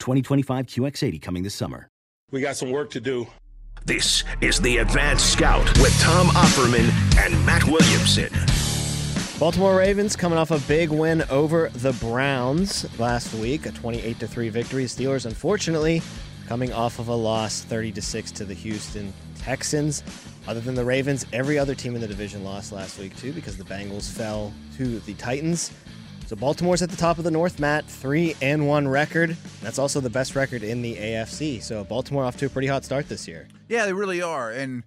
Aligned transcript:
2025 0.00 0.66
QX80 0.66 1.22
coming 1.22 1.42
this 1.42 1.54
summer. 1.54 1.88
We 2.32 2.40
got 2.40 2.56
some 2.56 2.70
work 2.70 2.90
to 2.90 3.00
do. 3.00 3.26
This 3.84 4.24
is 4.40 4.60
the 4.60 4.78
Advanced 4.78 5.32
Scout 5.32 5.66
with 5.78 5.98
Tom 6.00 6.28
Opferman 6.28 6.90
and 7.18 7.46
Matt 7.46 7.64
Williamson. 7.64 8.30
Baltimore 9.38 9.76
Ravens 9.76 10.16
coming 10.16 10.38
off 10.38 10.50
a 10.50 10.58
big 10.68 10.90
win 10.90 11.24
over 11.30 11.70
the 11.70 11.92
Browns 11.94 12.86
last 12.98 13.32
week, 13.34 13.64
a 13.64 13.70
28 13.70 14.16
3 14.18 14.48
victory. 14.50 14.84
Steelers, 14.84 15.24
unfortunately, 15.24 16.02
coming 16.46 16.72
off 16.72 16.98
of 16.98 17.08
a 17.08 17.14
loss 17.14 17.62
30 17.62 18.00
6 18.00 18.32
to 18.32 18.44
the 18.44 18.52
Houston 18.52 19.12
Texans. 19.38 20.02
Other 20.46 20.60
than 20.60 20.74
the 20.74 20.84
Ravens, 20.84 21.24
every 21.32 21.58
other 21.58 21.74
team 21.74 21.94
in 21.94 22.00
the 22.00 22.08
division 22.08 22.44
lost 22.44 22.72
last 22.72 22.98
week 22.98 23.16
too 23.16 23.32
because 23.32 23.56
the 23.56 23.64
Bengals 23.64 24.10
fell 24.10 24.52
to 24.76 24.98
the 25.00 25.14
Titans. 25.14 25.70
So 26.30 26.36
Baltimore's 26.36 26.80
at 26.80 26.90
the 26.90 26.96
top 26.96 27.18
of 27.18 27.24
the 27.24 27.30
North, 27.32 27.58
Matt, 27.58 27.84
three 27.86 28.36
and 28.40 28.68
one 28.68 28.86
record. 28.86 29.36
That's 29.62 29.80
also 29.80 29.98
the 29.98 30.08
best 30.08 30.36
record 30.36 30.62
in 30.62 30.80
the 30.80 30.94
AFC. 30.94 31.60
So 31.60 31.82
Baltimore 31.82 32.22
off 32.22 32.36
to 32.36 32.46
a 32.46 32.48
pretty 32.48 32.68
hot 32.68 32.84
start 32.84 33.08
this 33.08 33.26
year. 33.26 33.48
Yeah, 33.68 33.84
they 33.84 33.92
really 33.92 34.22
are, 34.22 34.48
and 34.48 34.84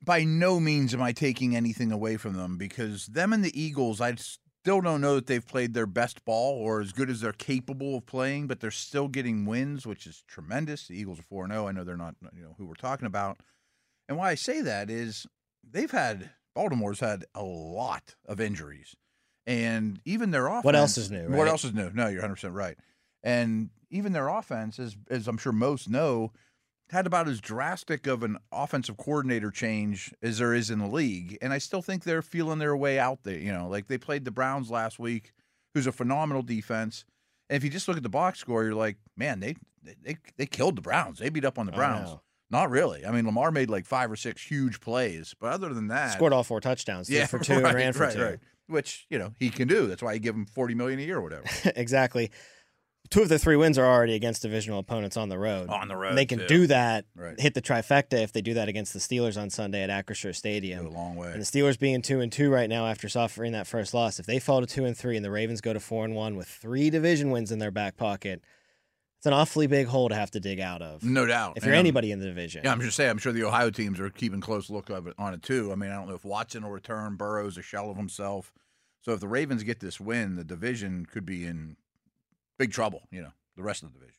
by 0.00 0.22
no 0.22 0.60
means 0.60 0.94
am 0.94 1.02
I 1.02 1.10
taking 1.10 1.56
anything 1.56 1.90
away 1.90 2.18
from 2.18 2.34
them 2.34 2.56
because 2.56 3.06
them 3.06 3.32
and 3.32 3.44
the 3.44 3.60
Eagles, 3.60 4.00
I 4.00 4.14
still 4.14 4.80
don't 4.80 5.00
know 5.00 5.16
that 5.16 5.26
they've 5.26 5.44
played 5.44 5.74
their 5.74 5.86
best 5.86 6.24
ball 6.24 6.54
or 6.56 6.80
as 6.80 6.92
good 6.92 7.10
as 7.10 7.20
they're 7.20 7.32
capable 7.32 7.96
of 7.96 8.06
playing, 8.06 8.46
but 8.46 8.60
they're 8.60 8.70
still 8.70 9.08
getting 9.08 9.44
wins, 9.44 9.88
which 9.88 10.06
is 10.06 10.22
tremendous. 10.28 10.86
The 10.86 10.94
Eagles 10.94 11.18
are 11.18 11.24
four 11.24 11.48
zero. 11.48 11.64
Oh. 11.64 11.66
I 11.66 11.72
know 11.72 11.82
they're 11.82 11.96
not, 11.96 12.14
you 12.32 12.44
know, 12.44 12.54
who 12.58 12.66
we're 12.66 12.74
talking 12.74 13.06
about, 13.06 13.40
and 14.08 14.16
why 14.16 14.30
I 14.30 14.36
say 14.36 14.60
that 14.60 14.88
is 14.88 15.26
they've 15.68 15.90
had 15.90 16.30
Baltimore's 16.54 17.00
had 17.00 17.24
a 17.34 17.42
lot 17.42 18.14
of 18.24 18.40
injuries 18.40 18.94
and 19.46 20.00
even 20.04 20.30
their 20.30 20.46
offense. 20.46 20.64
What 20.64 20.76
else 20.76 20.96
is 20.96 21.10
new? 21.10 21.26
Right? 21.26 21.38
What 21.38 21.48
else 21.48 21.64
is 21.64 21.74
new? 21.74 21.90
No, 21.92 22.06
you're 22.06 22.20
100 22.20 22.34
percent 22.34 22.54
right. 22.54 22.76
And 23.22 23.70
even 23.90 24.12
their 24.12 24.28
offense, 24.28 24.78
as 24.78 24.96
as 25.10 25.28
I'm 25.28 25.38
sure 25.38 25.52
most 25.52 25.88
know, 25.88 26.32
had 26.90 27.06
about 27.06 27.28
as 27.28 27.40
drastic 27.40 28.06
of 28.06 28.22
an 28.22 28.38
offensive 28.50 28.96
coordinator 28.96 29.50
change 29.50 30.12
as 30.22 30.38
there 30.38 30.54
is 30.54 30.70
in 30.70 30.78
the 30.78 30.86
league. 30.86 31.38
And 31.40 31.52
I 31.52 31.58
still 31.58 31.82
think 31.82 32.04
they're 32.04 32.22
feeling 32.22 32.58
their 32.58 32.76
way 32.76 32.98
out 32.98 33.22
there. 33.24 33.38
You 33.38 33.52
know, 33.52 33.68
like 33.68 33.88
they 33.88 33.98
played 33.98 34.24
the 34.24 34.30
Browns 34.30 34.70
last 34.70 34.98
week, 34.98 35.32
who's 35.74 35.86
a 35.86 35.92
phenomenal 35.92 36.42
defense. 36.42 37.04
And 37.48 37.56
if 37.56 37.64
you 37.64 37.70
just 37.70 37.88
look 37.88 37.96
at 37.96 38.02
the 38.02 38.08
box 38.08 38.38
score, 38.38 38.64
you're 38.64 38.74
like, 38.74 38.96
man, 39.16 39.40
they 39.40 39.56
they 40.02 40.16
they 40.36 40.46
killed 40.46 40.76
the 40.76 40.82
Browns. 40.82 41.18
They 41.18 41.28
beat 41.28 41.44
up 41.44 41.58
on 41.58 41.66
the 41.66 41.72
Browns. 41.72 42.16
Not 42.50 42.70
really. 42.70 43.06
I 43.06 43.10
mean, 43.12 43.24
Lamar 43.24 43.50
made 43.50 43.70
like 43.70 43.86
five 43.86 44.12
or 44.12 44.16
six 44.16 44.42
huge 44.42 44.80
plays, 44.80 45.34
but 45.40 45.52
other 45.52 45.72
than 45.72 45.88
that, 45.88 46.12
scored 46.12 46.34
all 46.34 46.44
four 46.44 46.60
touchdowns. 46.60 47.08
Yeah, 47.08 47.26
for 47.26 47.38
two 47.42 47.54
right, 47.54 47.64
and 47.64 47.74
ran 47.74 47.92
for 47.94 48.00
right, 48.00 48.12
two. 48.14 48.22
Right 48.22 48.38
which 48.66 49.06
you 49.10 49.18
know 49.18 49.32
he 49.38 49.50
can 49.50 49.68
do. 49.68 49.86
That's 49.86 50.02
why 50.02 50.14
you 50.14 50.20
give 50.20 50.34
him 50.34 50.46
forty 50.46 50.74
million 50.74 50.98
a 50.98 51.02
year 51.02 51.18
or 51.18 51.22
whatever. 51.22 51.44
exactly. 51.76 52.30
Two 53.10 53.20
of 53.20 53.28
the 53.28 53.38
three 53.38 53.56
wins 53.56 53.76
are 53.76 53.84
already 53.84 54.14
against 54.14 54.40
divisional 54.40 54.78
opponents 54.78 55.18
on 55.18 55.28
the 55.28 55.38
road. 55.38 55.68
On 55.68 55.86
the 55.86 55.96
road, 55.96 56.10
and 56.10 56.18
they 56.18 56.24
can 56.24 56.38
too. 56.38 56.46
do 56.46 56.66
that, 56.68 57.04
right. 57.14 57.38
hit 57.38 57.52
the 57.52 57.60
trifecta 57.60 58.22
if 58.22 58.32
they 58.32 58.40
do 58.40 58.54
that 58.54 58.68
against 58.68 58.94
the 58.94 59.00
Steelers 59.00 59.38
on 59.38 59.50
Sunday 59.50 59.82
at 59.82 59.90
Acrisure 59.90 60.34
Stadium. 60.34 60.86
Go 60.86 60.90
a 60.90 60.96
long 60.96 61.16
way. 61.16 61.30
And 61.32 61.42
the 61.42 61.44
Steelers 61.44 61.78
being 61.78 62.00
two 62.00 62.20
and 62.20 62.32
two 62.32 62.50
right 62.50 62.70
now 62.70 62.86
after 62.86 63.10
suffering 63.10 63.52
that 63.52 63.66
first 63.66 63.92
loss, 63.92 64.18
if 64.18 64.24
they 64.24 64.38
fall 64.38 64.60
to 64.60 64.66
two 64.66 64.86
and 64.86 64.96
three, 64.96 65.16
and 65.16 65.24
the 65.24 65.30
Ravens 65.30 65.60
go 65.60 65.74
to 65.74 65.80
four 65.80 66.06
and 66.06 66.14
one 66.14 66.36
with 66.36 66.48
three 66.48 66.88
division 66.88 67.30
wins 67.30 67.52
in 67.52 67.58
their 67.58 67.70
back 67.70 67.96
pocket, 67.98 68.42
it's 69.22 69.28
an 69.28 69.34
awfully 69.34 69.68
big 69.68 69.86
hole 69.86 70.08
to 70.08 70.16
have 70.16 70.32
to 70.32 70.40
dig 70.40 70.58
out 70.58 70.82
of. 70.82 71.04
No 71.04 71.26
doubt. 71.26 71.52
If 71.54 71.64
you're 71.64 71.74
and 71.74 71.78
anybody 71.78 72.10
in 72.10 72.18
the 72.18 72.26
division. 72.26 72.62
Yeah, 72.64 72.72
I'm 72.72 72.80
just 72.80 72.96
saying. 72.96 73.08
I'm 73.08 73.18
sure 73.18 73.30
the 73.30 73.44
Ohio 73.44 73.70
teams 73.70 74.00
are 74.00 74.10
keeping 74.10 74.40
close 74.40 74.68
look 74.68 74.90
of 74.90 75.06
it 75.06 75.14
on 75.16 75.32
it 75.32 75.44
too. 75.44 75.70
I 75.70 75.76
mean, 75.76 75.92
I 75.92 75.94
don't 75.94 76.08
know 76.08 76.16
if 76.16 76.24
Watson 76.24 76.64
will 76.64 76.72
return. 76.72 77.14
Burrow's 77.14 77.56
a 77.56 77.62
shell 77.62 77.88
of 77.88 77.96
himself. 77.96 78.52
So 79.00 79.12
if 79.12 79.20
the 79.20 79.28
Ravens 79.28 79.62
get 79.62 79.78
this 79.78 80.00
win, 80.00 80.34
the 80.34 80.42
division 80.42 81.06
could 81.06 81.24
be 81.24 81.46
in 81.46 81.76
big 82.58 82.72
trouble. 82.72 83.02
You 83.12 83.22
know, 83.22 83.32
the 83.54 83.62
rest 83.62 83.84
of 83.84 83.92
the 83.92 84.00
division. 84.00 84.18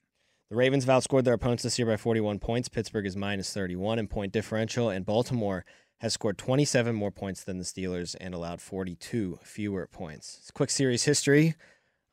The 0.50 0.56
Ravens 0.56 0.86
have 0.86 1.04
outscored 1.04 1.26
their 1.26 1.34
opponents 1.34 1.64
this 1.64 1.78
year 1.78 1.86
by 1.86 1.98
41 1.98 2.40
points. 2.40 2.70
Pittsburgh 2.70 3.06
is 3.06 3.18
minus 3.18 3.52
31 3.54 4.00
in 4.00 4.08
point 4.08 4.32
differential, 4.32 4.88
and 4.88 5.06
Baltimore 5.06 5.66
has 5.98 6.14
scored 6.14 6.38
27 6.38 6.96
more 6.96 7.12
points 7.12 7.44
than 7.44 7.58
the 7.58 7.66
Steelers 7.66 8.16
and 8.22 8.34
allowed 8.34 8.62
42 8.62 9.40
fewer 9.44 9.86
points. 9.86 10.38
It's 10.40 10.52
quick 10.52 10.70
series 10.70 11.04
history. 11.04 11.56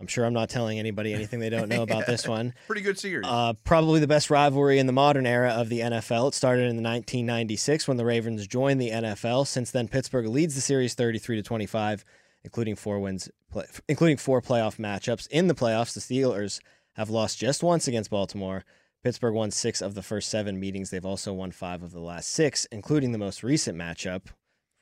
I'm 0.00 0.06
sure 0.06 0.24
I'm 0.24 0.32
not 0.32 0.48
telling 0.48 0.78
anybody 0.78 1.12
anything 1.12 1.40
they 1.40 1.50
don't 1.50 1.68
know 1.68 1.82
about 1.82 2.06
this 2.06 2.26
one. 2.28 2.54
Pretty 2.66 2.80
good 2.80 2.98
series. 2.98 3.26
Uh, 3.28 3.52
probably 3.64 4.00
the 4.00 4.06
best 4.06 4.30
rivalry 4.30 4.78
in 4.78 4.86
the 4.86 4.92
modern 4.92 5.26
era 5.26 5.50
of 5.50 5.68
the 5.68 5.80
NFL. 5.80 6.28
It 6.28 6.34
started 6.34 6.62
in 6.62 6.82
1996 6.82 7.86
when 7.86 7.98
the 7.98 8.04
Ravens 8.04 8.46
joined 8.46 8.80
the 8.80 8.90
NFL. 8.90 9.46
Since 9.46 9.70
then, 9.70 9.88
Pittsburgh 9.88 10.26
leads 10.26 10.54
the 10.54 10.60
series 10.60 10.94
33 10.94 11.36
to 11.36 11.42
25 11.42 12.04
including 12.44 12.76
four 12.76 12.98
wins, 12.98 13.30
play, 13.50 13.64
including 13.88 14.16
four 14.16 14.40
playoff 14.40 14.76
matchups. 14.76 15.26
In 15.28 15.48
the 15.48 15.54
playoffs, 15.54 15.94
the 15.94 16.00
Steelers 16.00 16.60
have 16.94 17.10
lost 17.10 17.38
just 17.38 17.62
once 17.62 17.86
against 17.88 18.10
Baltimore. 18.10 18.64
Pittsburgh 19.02 19.34
won 19.34 19.50
six 19.50 19.80
of 19.80 19.94
the 19.94 20.02
first 20.02 20.28
seven 20.28 20.60
meetings. 20.60 20.90
They've 20.90 21.04
also 21.06 21.32
won 21.32 21.52
five 21.52 21.82
of 21.82 21.92
the 21.92 22.00
last 22.00 22.28
six, 22.28 22.66
including 22.66 23.12
the 23.12 23.18
most 23.18 23.42
recent 23.42 23.78
matchup. 23.78 24.22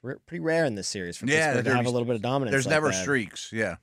Pretty 0.02 0.40
rare 0.40 0.64
in 0.64 0.74
this 0.74 0.88
series 0.88 1.16
for 1.16 1.26
yeah, 1.26 1.52
Pittsburgh 1.52 1.64
to 1.66 1.76
have 1.76 1.86
a 1.86 1.90
little 1.90 2.06
bit 2.06 2.16
of 2.16 2.22
dominance. 2.22 2.52
There's 2.52 2.66
like 2.66 2.74
never 2.74 2.88
that. 2.88 3.02
streaks. 3.02 3.52
Yeah. 3.52 3.76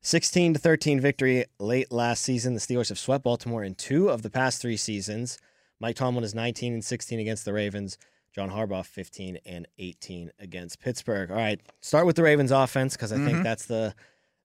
16 0.00 0.54
to 0.54 0.60
13 0.60 1.00
victory 1.00 1.44
late 1.58 1.90
last 1.90 2.22
season. 2.22 2.54
The 2.54 2.60
Steelers 2.60 2.88
have 2.88 2.98
swept 2.98 3.24
Baltimore 3.24 3.64
in 3.64 3.74
two 3.74 4.08
of 4.08 4.22
the 4.22 4.30
past 4.30 4.62
three 4.62 4.76
seasons. 4.76 5.38
Mike 5.80 5.96
Tomlin 5.96 6.24
is 6.24 6.34
19 6.34 6.72
and 6.72 6.84
16 6.84 7.20
against 7.20 7.44
the 7.44 7.52
Ravens. 7.52 7.98
John 8.32 8.50
Harbaugh 8.50 8.84
15 8.84 9.38
and 9.46 9.66
18 9.78 10.30
against 10.38 10.80
Pittsburgh. 10.80 11.30
All 11.30 11.36
right, 11.36 11.60
start 11.80 12.06
with 12.06 12.16
the 12.16 12.22
Ravens 12.22 12.52
offense 12.52 12.94
because 12.94 13.12
I 13.12 13.16
mm-hmm. 13.16 13.26
think 13.26 13.42
that's 13.42 13.66
the 13.66 13.94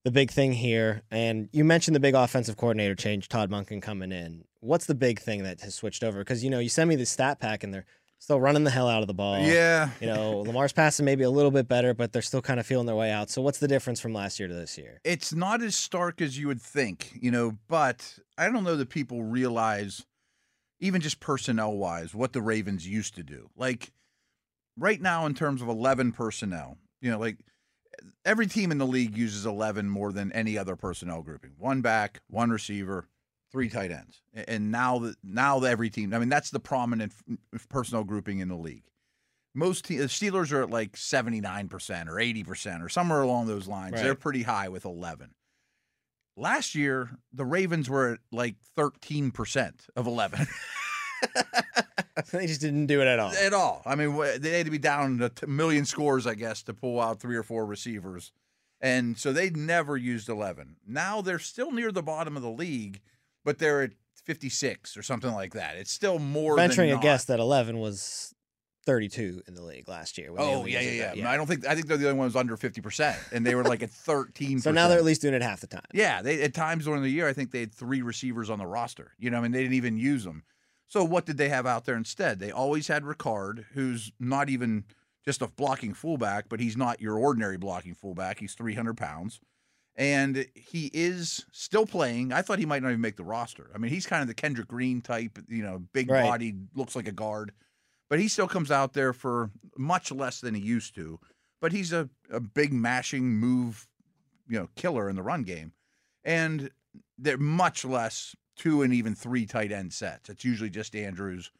the 0.03 0.11
big 0.11 0.31
thing 0.31 0.51
here. 0.51 1.01
And 1.11 1.47
you 1.51 1.63
mentioned 1.63 1.95
the 1.95 1.99
big 1.99 2.15
offensive 2.15 2.57
coordinator 2.57 2.95
change, 2.95 3.29
Todd 3.29 3.49
Monken 3.49 3.81
coming 3.81 4.11
in. 4.11 4.43
What's 4.59 4.85
the 4.85 4.95
big 4.95 5.19
thing 5.19 5.43
that 5.43 5.61
has 5.61 5.75
switched 5.75 6.03
over? 6.03 6.19
Because 6.19 6.43
you 6.43 6.49
know 6.49 6.59
you 6.59 6.69
send 6.69 6.89
me 6.89 6.95
the 6.95 7.05
stat 7.05 7.39
pack 7.39 7.63
and 7.63 7.73
they're 7.73 7.85
still 8.23 8.39
running 8.39 8.63
the 8.63 8.71
hell 8.71 8.87
out 8.87 9.01
of 9.01 9.07
the 9.07 9.13
ball. 9.13 9.39
Yeah, 9.39 9.89
you 9.99 10.07
know 10.07 10.39
Lamar's 10.39 10.71
passing 10.71 11.05
maybe 11.05 11.23
a 11.23 11.29
little 11.29 11.51
bit 11.51 11.67
better, 11.67 11.93
but 11.93 12.13
they're 12.13 12.21
still 12.21 12.41
kind 12.41 12.59
of 12.59 12.65
feeling 12.65 12.85
their 12.85 12.95
way 12.95 13.11
out. 13.11 13.29
So 13.29 13.41
what's 13.41 13.59
the 13.59 13.67
difference 13.67 13.99
from 13.99 14.13
last 14.13 14.39
year 14.39 14.47
to 14.47 14.53
this 14.53 14.77
year? 14.77 15.01
It's 15.03 15.33
not 15.33 15.61
as 15.61 15.75
stark 15.75 16.21
as 16.21 16.37
you 16.37 16.47
would 16.47 16.61
think, 16.61 17.11
you 17.19 17.31
know. 17.31 17.57
But 17.67 18.19
I 18.37 18.49
don't 18.49 18.63
know 18.63 18.77
that 18.77 18.89
people 18.89 19.23
realize 19.23 20.05
even 20.79 21.01
just 21.01 21.19
personnel 21.19 21.73
wise, 21.73 22.15
what 22.15 22.31
the 22.31 22.41
Ravens 22.41 22.87
used 22.87 23.15
to 23.15 23.23
do. 23.23 23.49
Like 23.57 23.91
right 24.77 25.01
now, 25.01 25.25
in 25.25 25.33
terms 25.33 25.61
of 25.61 25.67
11 25.67 26.13
personnel, 26.13 26.77
you 27.01 27.11
know, 27.11 27.19
like 27.19 27.37
every 28.23 28.47
team 28.47 28.71
in 28.71 28.77
the 28.77 28.87
league 28.87 29.17
uses 29.17 29.45
11 29.45 29.89
more 29.89 30.13
than 30.13 30.31
any 30.31 30.57
other 30.57 30.77
personnel 30.77 31.21
grouping 31.21 31.51
one 31.57 31.81
back, 31.81 32.21
one 32.29 32.51
receiver, 32.51 33.07
three 33.53 33.69
tight 33.69 33.91
ends. 33.91 34.21
And 34.33 34.71
now 34.71 34.99
that 34.99 35.15
now 35.23 35.61
every 35.61 35.89
team, 35.89 36.13
I 36.13 36.19
mean, 36.19 36.27
that's 36.27 36.49
the 36.49 36.59
prominent 36.59 37.13
personnel 37.69 38.03
grouping 38.03 38.39
in 38.39 38.49
the 38.49 38.57
league. 38.57 38.83
Most 39.55 39.85
te- 39.85 39.97
the 39.97 40.05
Steelers 40.05 40.51
are 40.51 40.63
at 40.63 40.71
like 40.71 40.93
79% 40.93 41.71
or 42.07 42.15
80% 42.15 42.83
or 42.83 42.89
somewhere 42.89 43.21
along 43.21 43.45
those 43.47 43.67
lines. 43.67 43.93
Right. 43.93 44.03
They're 44.03 44.15
pretty 44.15 44.41
high 44.41 44.67
with 44.67 44.83
11. 44.83 45.29
Last 46.35 46.73
year, 46.73 47.11
the 47.31 47.45
Ravens 47.45 47.87
were 47.87 48.13
at 48.13 48.19
like 48.31 48.55
13% 48.75 49.73
of 49.95 50.07
11. 50.07 50.47
they 52.31 52.47
just 52.47 52.61
didn't 52.61 52.87
do 52.87 53.01
it 53.01 53.07
at 53.07 53.19
all. 53.19 53.31
At 53.33 53.53
all. 53.53 53.83
I 53.85 53.93
mean, 53.93 54.17
they 54.39 54.57
had 54.57 54.65
to 54.65 54.71
be 54.71 54.79
down 54.79 55.21
a 55.21 55.47
million 55.47 55.85
scores, 55.85 56.25
I 56.25 56.33
guess, 56.33 56.63
to 56.63 56.73
pull 56.73 56.99
out 56.99 57.19
three 57.19 57.35
or 57.35 57.43
four 57.43 57.67
receivers. 57.67 58.31
And 58.81 59.17
so 59.17 59.31
they 59.31 59.51
never 59.51 59.95
used 59.95 60.27
11. 60.27 60.77
Now 60.87 61.21
they're 61.21 61.37
still 61.37 61.71
near 61.71 61.91
the 61.91 62.03
bottom 62.03 62.35
of 62.35 62.41
the 62.41 62.49
league, 62.49 62.99
but 63.43 63.59
they're 63.59 63.83
at 63.83 63.91
56 64.25 64.95
or 64.97 65.03
something 65.03 65.33
like 65.33 65.53
that. 65.53 65.75
It's 65.77 65.91
still 65.91 66.19
more 66.19 66.55
Venturing 66.55 66.91
a 66.91 66.97
guess 66.99 67.25
that 67.25 67.39
11 67.39 67.77
was 67.79 68.33
32 68.85 69.43
in 69.47 69.53
the 69.53 69.61
league 69.61 69.87
last 69.87 70.17
year. 70.17 70.29
Oh 70.37 70.65
yeah, 70.65 70.81
yeah, 70.81 70.91
yeah, 70.91 71.13
yeah. 71.13 71.31
I 71.31 71.37
don't 71.37 71.47
think 71.47 71.65
I 71.65 71.73
think 71.73 71.87
they're 71.87 71.97
the 71.97 72.07
only 72.07 72.19
ones 72.19 72.35
under 72.35 72.57
50 72.57 72.81
percent, 72.81 73.17
and 73.31 73.45
they 73.45 73.55
were 73.55 73.63
like 73.63 73.81
at 73.83 73.89
13. 73.91 74.59
so 74.59 74.71
now 74.71 74.87
they're 74.87 74.97
at 74.97 75.05
least 75.05 75.21
doing 75.21 75.33
it 75.33 75.41
half 75.41 75.61
the 75.61 75.67
time. 75.67 75.81
Yeah, 75.93 76.21
they 76.21 76.41
at 76.41 76.53
times 76.53 76.85
during 76.85 77.01
the 77.01 77.09
year, 77.09 77.27
I 77.27 77.33
think 77.33 77.51
they 77.51 77.61
had 77.61 77.73
three 77.73 78.01
receivers 78.01 78.49
on 78.49 78.59
the 78.59 78.67
roster. 78.67 79.13
You 79.17 79.29
know, 79.29 79.37
I 79.37 79.41
mean, 79.41 79.51
they 79.51 79.61
didn't 79.61 79.75
even 79.75 79.97
use 79.97 80.23
them. 80.23 80.43
So 80.87 81.03
what 81.03 81.25
did 81.25 81.37
they 81.37 81.49
have 81.49 81.65
out 81.65 81.85
there 81.85 81.95
instead? 81.95 82.39
They 82.39 82.51
always 82.51 82.87
had 82.87 83.03
Ricard, 83.03 83.65
who's 83.73 84.11
not 84.19 84.49
even 84.49 84.83
just 85.25 85.41
a 85.41 85.47
blocking 85.47 85.93
fullback, 85.93 86.49
but 86.49 86.59
he's 86.59 86.77
not 86.77 87.01
your 87.01 87.17
ordinary 87.17 87.57
blocking 87.57 87.95
fullback. 87.95 88.39
He's 88.39 88.53
300 88.53 88.95
pounds. 88.97 89.39
And 89.95 90.47
he 90.55 90.89
is 90.93 91.45
still 91.51 91.85
playing. 91.85 92.31
I 92.33 92.41
thought 92.41 92.59
he 92.59 92.65
might 92.65 92.81
not 92.81 92.89
even 92.89 93.01
make 93.01 93.17
the 93.17 93.23
roster. 93.23 93.69
I 93.73 93.77
mean, 93.77 93.91
he's 93.91 94.05
kind 94.05 94.21
of 94.21 94.27
the 94.27 94.33
Kendrick 94.33 94.67
Green 94.67 95.01
type, 95.01 95.37
you 95.47 95.63
know, 95.63 95.79
big 95.93 96.09
Right. 96.09 96.23
bodied, 96.23 96.67
looks 96.75 96.95
like 96.95 97.07
a 97.07 97.11
guard, 97.11 97.51
but 98.09 98.19
he 98.19 98.27
still 98.27 98.47
comes 98.47 98.71
out 98.71 98.93
there 98.93 99.13
for 99.13 99.51
much 99.77 100.11
less 100.11 100.41
than 100.41 100.53
he 100.55 100.61
used 100.61 100.95
to. 100.95 101.19
But 101.61 101.71
he's 101.71 101.93
a, 101.93 102.09
a 102.29 102.39
big 102.39 102.73
mashing 102.73 103.23
move, 103.35 103.87
you 104.49 104.59
know, 104.59 104.67
killer 104.75 105.09
in 105.09 105.15
the 105.15 105.23
run 105.23 105.43
game, 105.43 105.71
and 106.23 106.69
they're 107.17 107.37
much 107.37 107.85
less 107.85 108.35
two 108.57 108.81
and 108.81 108.93
even 108.93 109.15
three 109.15 109.45
tight 109.45 109.71
end 109.71 109.93
sets. 109.93 110.29
It's 110.29 110.43
usually 110.43 110.69
just 110.69 110.95
Andrews. 110.95 111.51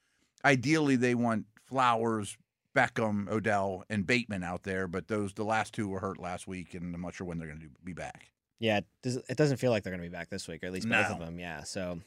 Ideally, 0.44 0.96
they 0.98 1.16
want 1.16 1.46
Flowers, 1.66 2.38
Beckham, 2.74 3.30
Odell, 3.30 3.84
and 3.90 4.06
Bateman 4.06 4.44
out 4.44 4.64
there, 4.64 4.88
but 4.88 5.08
those 5.08 5.34
the 5.34 5.44
last 5.44 5.74
two 5.74 5.88
were 5.88 6.00
hurt 6.00 6.20
last 6.20 6.48
week, 6.48 6.74
and 6.74 6.94
I'm 6.94 7.02
not 7.02 7.14
sure 7.14 7.28
when 7.28 7.38
they're 7.38 7.48
going 7.48 7.62
to 7.62 7.70
be 7.84 7.94
back. 7.94 8.31
Yeah, 8.60 8.78
it, 8.78 8.86
does, 9.02 9.18
it 9.18 9.38
doesn't 9.38 9.58
feel 9.58 9.72
like 9.72 9.84
they're 9.84 9.92
going 9.92 10.04
to 10.04 10.10
be 10.10 10.16
back 10.16 10.30
this 10.30 10.48
week, 10.48 10.64
or 10.64 10.68
at 10.68 10.74
least 10.74 10.90
both 10.90 11.08
of 11.08 11.20
them. 11.20 11.40
Yeah, 11.40 11.64
so 11.64 12.00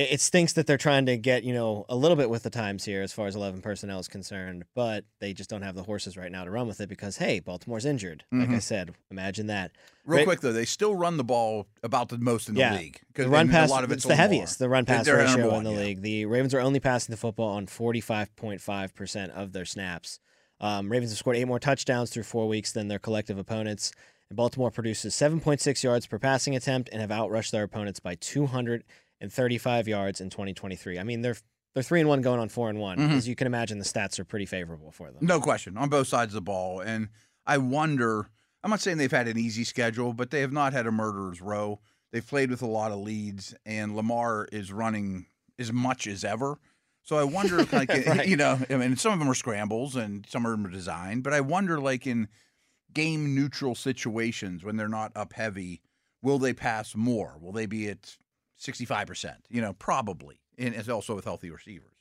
it, 0.00 0.12
it 0.12 0.20
stinks 0.20 0.52
that 0.54 0.66
they're 0.66 0.76
trying 0.78 1.06
to 1.06 1.16
get 1.16 1.44
you 1.44 1.52
know 1.52 1.84
a 1.88 1.96
little 1.96 2.16
bit 2.16 2.30
with 2.30 2.42
the 2.42 2.50
times 2.50 2.84
here 2.84 3.02
as 3.02 3.12
far 3.12 3.26
as 3.26 3.36
eleven 3.36 3.60
personnel 3.60 3.98
is 3.98 4.08
concerned, 4.08 4.64
but 4.74 5.04
they 5.20 5.32
just 5.32 5.50
don't 5.50 5.62
have 5.62 5.74
the 5.74 5.82
horses 5.82 6.16
right 6.16 6.32
now 6.32 6.44
to 6.44 6.50
run 6.50 6.66
with 6.66 6.80
it 6.80 6.88
because 6.88 7.16
hey, 7.18 7.40
Baltimore's 7.40 7.84
injured. 7.84 8.24
Like 8.32 8.48
I 8.48 8.52
Mhm. 8.54 8.62
said, 8.62 8.94
imagine 9.10 9.46
that. 9.48 9.72
Real 10.04 10.18
Right. 10.18 10.26
quick 10.26 10.40
though, 10.40 10.52
they 10.52 10.64
still 10.64 10.94
run 10.94 11.16
the 11.16 11.24
ball 11.24 11.66
about 11.82 12.08
the 12.08 12.18
most 12.18 12.48
in 12.48 12.54
the 12.54 12.60
Yeah. 12.60 12.74
league 12.76 13.00
The 13.14 13.28
run 13.28 13.48
a 13.48 13.52
pass, 13.52 13.70
lot 13.70 13.84
of 13.84 13.92
it's 13.92 14.04
it's 14.04 14.08
the 14.08 14.16
heaviest. 14.16 14.58
The 14.58 14.68
run 14.68 14.84
pass 14.86 15.04
they're 15.06 15.16
ratio 15.16 15.54
in 15.56 15.64
the 15.64 15.72
yeah. 15.72 15.78
league. 15.78 16.02
The 16.02 16.24
Ravens 16.26 16.54
are 16.54 16.60
only 16.60 16.80
passing 16.80 17.12
the 17.12 17.16
football 17.18 17.48
on 17.50 17.66
forty 17.66 18.00
five 18.00 18.34
point 18.36 18.60
five 18.60 18.94
percent 18.94 19.32
of 19.32 19.52
their 19.52 19.64
snaps. 19.66 20.18
Um, 20.60 20.90
Ravens 20.90 21.10
have 21.12 21.18
scored 21.18 21.36
eight 21.36 21.46
more 21.46 21.58
touchdowns 21.60 22.10
through 22.10 22.24
four 22.24 22.46
weeks 22.48 22.72
than 22.72 22.88
their 22.88 22.98
collective 22.98 23.38
opponents. 23.38 23.92
And 24.28 24.36
Baltimore 24.36 24.70
produces 24.70 25.14
seven 25.14 25.40
point 25.40 25.60
six 25.60 25.82
yards 25.82 26.06
per 26.06 26.18
passing 26.18 26.54
attempt 26.54 26.88
and 26.92 27.00
have 27.00 27.10
outrushed 27.10 27.50
their 27.50 27.62
opponents 27.64 27.98
by 28.00 28.14
two 28.14 28.46
hundred 28.46 28.84
and 29.20 29.32
thirty 29.32 29.58
five 29.58 29.86
yards 29.88 30.20
in 30.20 30.30
twenty 30.30 30.54
twenty 30.54 30.76
three. 30.76 30.98
I 30.98 31.02
mean, 31.02 31.22
they're 31.22 31.36
they're 31.74 31.82
three 31.82 32.00
and 32.00 32.08
one 32.08 32.20
going 32.22 32.40
on 32.40 32.48
four 32.48 32.68
and 32.68 32.78
one. 32.80 32.98
Mhm. 32.98 33.12
As 33.12 33.28
you 33.28 33.36
can 33.36 33.46
imagine, 33.46 33.78
the 33.78 33.84
stats 33.84 34.18
are 34.18 34.24
pretty 34.24 34.46
favorable 34.46 34.90
for 34.90 35.10
them. 35.10 35.18
No 35.24 35.40
question 35.40 35.76
on 35.76 35.88
both 35.88 36.08
sides 36.08 36.30
of 36.32 36.34
the 36.36 36.40
ball, 36.40 36.80
and 36.80 37.08
I 37.46 37.58
wonder. 37.58 38.28
I'm 38.62 38.68
not 38.70 38.80
saying 38.80 38.98
they've 38.98 39.10
had 39.10 39.26
an 39.28 39.38
easy 39.38 39.64
schedule, 39.64 40.12
but 40.12 40.30
they 40.30 40.40
have 40.42 40.52
not 40.52 40.74
had 40.74 40.86
a 40.86 40.92
murderer's 40.92 41.40
row. 41.40 41.80
They've 42.12 42.26
played 42.26 42.50
with 42.50 42.60
a 42.60 42.66
lot 42.66 42.92
of 42.92 42.98
leads, 42.98 43.54
and 43.64 43.96
Lamar 43.96 44.48
is 44.52 44.70
running 44.70 45.26
as 45.58 45.72
much 45.72 46.06
as 46.06 46.24
ever. 46.24 46.58
So 47.02 47.16
I 47.16 47.24
wonder, 47.24 47.56
like, 47.72 47.88
Right. 47.88 48.28
you 48.28 48.36
know, 48.36 48.58
I 48.68 48.76
mean, 48.76 48.96
some 48.96 49.14
of 49.14 49.18
them 49.18 49.30
are 49.30 49.34
scrambles 49.34 49.96
and 49.96 50.26
some 50.28 50.44
of 50.44 50.50
them 50.52 50.66
are 50.66 50.70
designed, 50.70 51.22
but 51.22 51.32
I 51.32 51.40
wonder, 51.40 51.80
like, 51.80 52.06
in 52.06 52.28
game 52.92 53.34
neutral 53.34 53.74
situations 53.74 54.62
when 54.62 54.76
they're 54.76 54.88
not 54.88 55.12
up 55.16 55.32
heavy, 55.32 55.80
will 56.20 56.38
they 56.38 56.52
pass 56.52 56.94
more? 56.94 57.38
Will 57.40 57.52
they 57.52 57.64
be 57.66 57.88
at 57.88 58.18
65%? 58.60 59.36
You 59.48 59.60
know, 59.60 59.72
probably. 59.74 60.40
And 60.58 60.74
it's 60.74 60.88
also 60.88 61.14
with 61.14 61.24
healthy 61.24 61.50
receivers. 61.50 61.92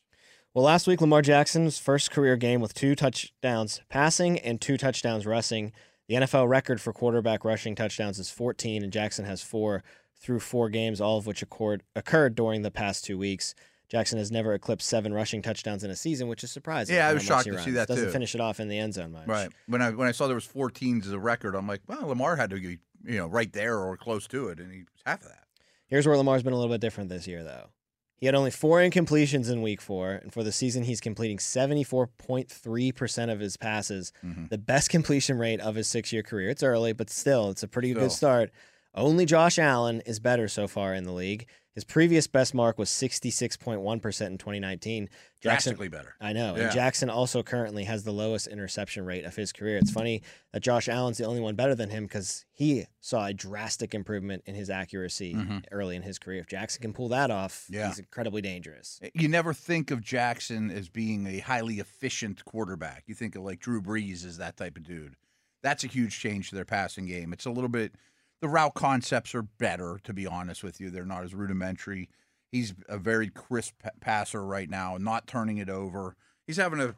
Well, 0.54 0.66
last 0.66 0.88
week, 0.88 1.00
Lamar 1.00 1.22
Jackson's 1.22 1.78
first 1.78 2.12
career 2.12 2.36
game 2.36 2.60
with 2.60 2.74
two 2.74 2.96
touchdowns 2.96 3.82
passing 3.90 4.40
and 4.40 4.60
two 4.60 4.78
touchdowns 4.78 5.26
rushing. 5.26 5.72
The 6.08 6.16
NFL 6.16 6.50
record 6.50 6.82
for 6.82 6.92
quarterback 6.92 7.46
rushing 7.46 7.76
touchdowns 7.76 8.18
is 8.18 8.32
14, 8.32 8.84
and 8.84 8.92
Jackson 8.92 9.26
has 9.26 9.44
four 9.44 9.84
through 10.20 10.40
four 10.40 10.70
games, 10.70 11.00
all 11.00 11.18
of 11.18 11.28
which 11.28 11.42
occurred, 11.44 11.84
occurred 11.96 12.36
during 12.36 12.64
the 12.64 12.72
past 12.72 13.06
two 13.06 13.18
weeks. 13.18 13.54
Jackson 13.90 14.18
has 14.18 14.32
never 14.32 14.54
eclipsed 14.54 14.88
seven 14.88 15.14
rushing 15.14 15.42
touchdowns 15.42 15.84
in 15.84 15.92
a 15.92 15.96
season, 15.96 16.28
which 16.28 16.44
is 16.44 16.52
surprising. 16.52 16.96
Yeah, 16.96 17.08
I 17.08 17.14
was 17.14 17.24
shocked 17.24 17.46
he 17.46 17.52
to 17.52 17.58
see 17.58 17.66
runs. 17.66 17.76
that, 17.76 17.88
Doesn't 17.88 18.06
too. 18.06 18.12
finish 18.12 18.36
it 18.36 18.42
off 18.42 18.60
in 18.60 18.68
the 18.68 18.78
end 18.78 18.96
zone 18.96 19.12
much. 19.12 19.28
Right. 19.28 19.50
When 19.68 19.82
I 19.82 19.92
when 19.92 20.08
I 20.08 20.12
saw 20.12 20.28
there 20.28 20.36
was 20.36 20.48
14s 20.48 21.06
as 21.06 21.12
a 21.12 21.20
record, 21.20 21.56
I'm 21.56 21.68
like, 21.68 21.82
well, 21.88 22.08
Lamar 22.08 22.36
had 22.36 22.50
to 22.52 22.58
be 22.58 22.80
you 23.06 23.18
know 23.18 23.28
right 23.28 23.52
there 23.54 23.78
or 23.80 23.96
close 23.98 24.28
to 24.28 24.50
it, 24.50 24.60
and 24.60 24.72
he's 24.72 24.86
half 25.06 25.22
of 25.22 25.30
that. 25.30 25.44
Here's 25.90 26.06
where 26.08 26.16
Lamar's 26.18 26.44
been 26.44 26.54
a 26.54 26.58
little 26.58 26.72
bit 26.74 26.82
different 26.82 27.10
this 27.10 27.28
year, 27.28 27.44
though. 27.44 27.70
He 28.18 28.26
had 28.26 28.36
only 28.36 28.52
four 28.52 28.80
incompletions 28.80 29.50
in 29.50 29.62
week 29.62 29.82
four, 29.82 30.12
and 30.12 30.32
for 30.34 30.44
the 30.44 30.52
season, 30.52 30.84
he's 30.84 31.00
completing 31.00 31.40
74.3% 31.40 33.32
of 33.32 33.40
his 33.40 33.56
passes, 33.58 34.12
Mhm. 34.24 34.50
the 34.50 34.58
best 34.58 34.90
completion 34.90 35.38
rate 35.38 35.60
of 35.62 35.76
his 35.76 35.88
six 35.88 36.12
year 36.12 36.22
career. 36.24 36.50
It's 36.50 36.64
early, 36.64 36.94
but 36.94 37.10
still, 37.10 37.50
it's 37.50 37.64
a 37.64 37.68
pretty 37.68 37.94
good 37.94 38.12
start. 38.12 38.52
Only 39.00 39.26
Josh 39.26 39.58
Allen 39.58 40.02
is 40.02 40.20
better 40.20 40.48
so 40.48 40.68
far 40.68 40.94
in 40.94 41.04
the 41.06 41.14
league. 41.14 41.48
His 41.76 41.84
previous 41.86 42.28
best 42.28 42.54
mark 42.54 42.78
was 42.78 42.90
66.1% 42.90 44.28
in 44.28 44.38
2019. 44.38 45.06
Jackson, 45.06 45.10
Drastically 45.42 45.88
better. 45.88 46.16
I 46.20 46.34
know. 46.34 46.56
Yeah. 46.58 46.64
And 46.64 46.72
Jackson 46.74 47.10
also 47.10 47.42
currently 47.42 47.86
has 47.86 48.04
the 48.04 48.12
lowest 48.12 48.48
interception 48.48 49.06
rate 49.06 49.24
of 49.24 49.36
his 49.36 49.54
career. 49.54 49.78
It's 49.78 49.92
funny 49.92 50.22
that 50.52 50.62
Josh 50.62 50.90
Allen's 50.90 51.20
the 51.20 51.26
only 51.26 51.40
one 51.40 51.56
better 51.56 51.76
than 51.76 51.90
him 51.90 52.04
because 52.04 52.46
he 52.52 52.86
saw 53.00 53.28
a 53.28 53.34
drastic 53.34 53.94
improvement 53.96 54.44
in 54.46 54.56
his 54.56 54.70
accuracy 54.70 55.34
Mhm. 55.34 55.64
early 55.72 55.96
in 55.96 56.02
his 56.02 56.20
career. 56.20 56.42
If 56.42 56.48
Jackson 56.48 56.82
can 56.82 56.92
pull 56.92 57.08
that 57.10 57.32
off, 57.32 57.68
Yeah. 57.70 57.88
he's 57.88 58.00
incredibly 58.00 58.42
dangerous. 58.42 59.00
You 59.14 59.30
never 59.30 59.54
think 59.54 59.92
of 59.92 60.02
Jackson 60.02 60.70
as 60.72 60.90
being 60.90 61.26
a 61.28 61.40
highly 61.40 61.80
efficient 61.80 62.44
quarterback. 62.44 63.04
You 63.08 63.16
think 63.16 63.36
of 63.36 63.44
like 63.44 63.60
Drew 63.60 63.82
Brees 63.82 64.26
as 64.26 64.38
that 64.38 64.58
type 64.58 64.76
of 64.76 64.84
dude. 64.84 65.16
That's 65.62 65.84
a 65.86 65.88
huge 65.88 66.20
change 66.20 66.50
to 66.50 66.56
their 66.56 66.66
passing 66.66 67.06
game. 67.06 67.32
It's 67.32 67.46
a 67.46 67.52
little 67.52 67.70
bit. 67.70 67.94
The 68.42 68.48
route 68.48 68.74
concepts 68.74 69.36
are 69.36 69.42
better, 69.42 70.00
to 70.04 70.14
be 70.14 70.26
honest 70.26 70.64
with 70.64 70.80
you. 70.80 70.90
They're 70.90 71.06
not 71.06 71.24
as 71.24 71.36
rudimentary. 71.36 72.10
He's 72.52 72.74
a 72.88 72.98
very 72.98 73.30
crisp 73.30 73.76
passer 74.00 74.44
right 74.44 74.70
now, 74.70 74.98
not 74.98 75.28
turning 75.28 75.58
it 75.58 75.70
over. 75.70 76.16
He's 76.48 76.58
having 76.58 76.80
a 76.80 76.96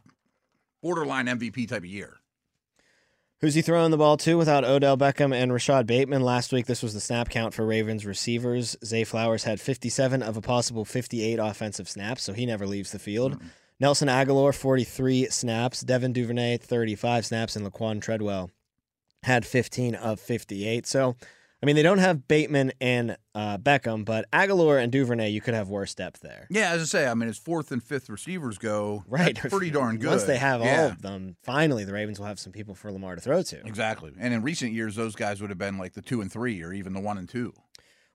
borderline 0.81 1.25
MVP 1.25 1.67
type 1.67 1.79
of 1.79 1.85
year. 1.85 2.17
Who's 3.41 3.55
he 3.55 3.63
throwing 3.63 3.89
the 3.89 3.97
ball 3.97 4.17
to 4.17 4.37
without 4.37 4.63
Odell 4.63 4.97
Beckham 4.97 5.33
and 5.33 5.51
Rashod 5.51 5.87
Bateman? 5.87 6.21
Last 6.21 6.53
week, 6.53 6.67
this 6.67 6.83
was 6.83 6.93
the 6.93 6.99
snap 6.99 7.29
count 7.29 7.55
for 7.55 7.65
Ravens 7.65 8.05
receivers. 8.05 8.77
Zay 8.85 9.03
Flowers 9.03 9.43
had 9.43 9.59
57 9.59 10.21
of 10.21 10.37
a 10.37 10.41
possible 10.41 10.85
58 10.85 11.39
offensive 11.39 11.89
snaps, 11.89 12.21
so 12.21 12.33
he 12.33 12.45
never 12.45 12.67
leaves 12.67 12.91
the 12.91 12.99
field. 12.99 13.41
Nelson 13.79 14.09
Agholor, 14.09 14.53
43 14.53 15.25
snaps. 15.31 15.81
Devin 15.81 16.13
Duvernay, 16.13 16.57
35 16.57 17.25
snaps. 17.25 17.55
And 17.55 17.65
Laquan 17.65 17.99
Treadwell 17.99 18.51
had 19.23 19.45
15 19.45 19.95
of 19.95 20.19
58. 20.19 20.85
So, 20.87 21.15
I 21.61 21.65
mean, 21.67 21.75
they 21.75 21.83
don't 21.83 21.99
have 21.99 22.27
Bateman 22.27 22.71
and 22.81 23.17
uh, 23.35 23.57
Beckham, 23.59 24.03
but 24.03 24.29
Agholor 24.31 24.81
and 24.81 24.91
Duvernay, 24.91 25.29
you 25.29 25.41
could 25.41 25.53
have 25.53 25.69
worse 25.69 25.93
depth 25.93 26.21
there. 26.21 26.47
Yeah, 26.49 26.71
as 26.71 26.81
I 26.81 26.85
say, 26.85 27.07
I 27.07 27.13
mean, 27.13 27.29
as 27.29 27.37
fourth 27.37 27.71
and 27.71 27.83
fifth 27.83 28.09
receivers 28.09 28.57
go, 28.57 29.03
Right. 29.07 29.37
pretty 29.37 29.69
darn 29.69 29.97
good. 29.99 30.09
Once 30.09 30.23
they 30.23 30.37
have 30.37 30.61
all 30.61 30.87
of 30.87 31.03
them, 31.03 31.35
finally 31.43 31.83
the 31.83 31.93
Ravens 31.93 32.19
will 32.19 32.25
have 32.25 32.39
some 32.39 32.51
people 32.51 32.73
for 32.73 32.91
Lamar 32.91 33.13
to 33.15 33.21
throw 33.21 33.43
to. 33.43 33.65
Exactly. 33.67 34.11
And 34.19 34.33
in 34.33 34.41
recent 34.41 34.73
years, 34.73 34.95
those 34.95 35.15
guys 35.15 35.39
would 35.39 35.51
have 35.51 35.59
been 35.59 35.77
like 35.77 35.93
the 35.93 36.01
two 36.01 36.19
and 36.21 36.31
three, 36.31 36.63
or 36.63 36.73
even 36.73 36.93
the 36.93 36.99
one 36.99 37.17
and 37.19 37.29
two. 37.29 37.53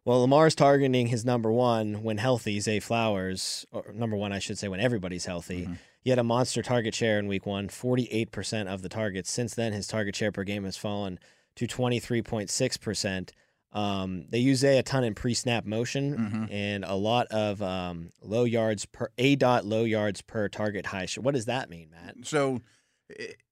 Well, 0.06 0.20
Lamar's 0.20 0.55
targeting 0.55 1.08
his 1.08 1.25
number 1.25 1.50
one 1.50 2.05
when 2.05 2.17
healthy, 2.19 2.61
Zay 2.61 2.79
Flowers, 2.81 3.67
or 3.73 3.93
number 3.93 4.17
one, 4.17 4.32
I 4.32 4.38
should 4.38 4.56
say, 4.56 4.69
when 4.69 4.79
everybody's 4.81 5.26
healthy. 5.26 5.67
Mhm. 5.67 5.78
He 6.00 6.11
had 6.11 6.21
a 6.21 6.25
monster 6.25 6.62
target 6.62 6.95
share 6.95 7.19
in 7.19 7.26
week 7.26 7.45
one, 7.45 7.69
48% 7.69 8.69
of 8.69 8.83
the 8.83 8.88
targets. 8.88 9.30
Since 9.33 9.54
then, 9.57 9.73
his 9.73 9.88
target 9.88 10.14
share 10.14 10.30
per 10.30 10.45
game 10.45 10.62
has 10.62 10.76
fallen 10.76 11.19
to 11.57 11.66
23.6%. 11.66 13.33
Um, 13.73 14.26
they 14.30 14.38
use 14.38 14.61
Zay 14.61 14.78
a 14.78 14.83
ton 14.85 15.02
in 15.02 15.14
pre 15.16 15.35
snap 15.35 15.64
motion 15.66 16.16
Mhm. 16.16 16.52
and 16.52 16.85
a 16.85 16.95
lot 16.95 17.26
of 17.26 17.61
um, 17.61 18.12
low 18.23 18.45
yards 18.45 18.87
per 18.87 19.11
A 19.19 19.35
dot 19.35 19.64
low 19.66 19.83
yards 19.83 20.23
per 20.23 20.49
target 20.49 20.87
high. 20.87 21.07
share. 21.07 21.23
What 21.23 21.35
does 21.35 21.47
that 21.47 21.69
mean, 21.69 21.90
Matt? 21.90 22.14
So 22.23 22.62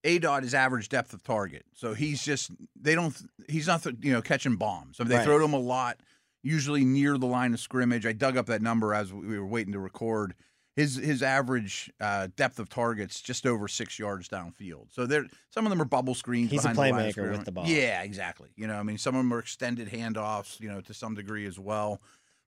A 0.05 0.19
dot 0.21 0.45
is 0.45 0.55
average 0.55 0.89
depth 0.89 1.13
of 1.15 1.25
target. 1.25 1.67
So 1.75 1.95
he's 1.95 2.25
just 2.25 2.53
they 2.81 2.95
don't 2.95 3.15
he's 3.49 3.67
not 3.67 3.85
you 4.05 4.13
know 4.13 4.23
catching 4.23 4.55
bombs. 4.57 4.99
I 5.01 5.03
mean, 5.03 5.11
they 5.11 5.17
Right. 5.17 5.25
throw 5.25 5.39
to 5.39 5.45
him 5.45 5.53
a 5.53 5.59
lot, 5.59 5.99
usually 6.45 6.85
near 6.85 7.19
the 7.19 7.27
line 7.27 7.53
of 7.55 7.59
scrimmage. 7.61 8.07
I 8.07 8.13
dug 8.13 8.37
up 8.37 8.47
that 8.47 8.63
number 8.63 8.95
as 8.95 9.13
we 9.13 9.39
were 9.39 9.47
waiting 9.47 9.73
to 9.73 9.81
record. 9.81 10.35
His 10.77 10.97
his 10.97 11.23
average 11.23 11.91
uh, 12.01 12.29
depth 12.37 12.59
of 12.59 12.69
targets 12.69 13.21
just 13.21 13.47
over 13.47 13.69
six 13.69 13.97
yards 13.99 14.29
downfield. 14.29 14.93
So 14.93 15.07
there 15.07 15.25
some 15.51 15.67
of 15.67 15.71
them 15.71 15.81
are 15.81 15.85
bubble 15.85 16.15
screens. 16.15 16.51
He's 16.51 16.65
a 16.65 16.71
behind 16.71 16.95
the 16.95 16.99
line 16.99 17.13
playmaker 17.13 17.31
with 17.31 17.45
the 17.45 17.53
ball. 17.53 17.65
Yeah, 17.67 18.03
exactly. 18.03 18.51
You 18.57 18.67
know, 18.67 18.75
I 18.75 18.83
mean, 18.83 18.99
some 18.99 19.15
of 19.15 19.21
them 19.21 19.33
are 19.33 19.39
extended 19.39 19.89
handoffs. 19.91 20.61
You 20.61 20.69
know, 20.69 20.81
to 20.81 20.93
some 20.95 21.15
degree 21.15 21.47
as 21.47 21.59
well. 21.59 22.01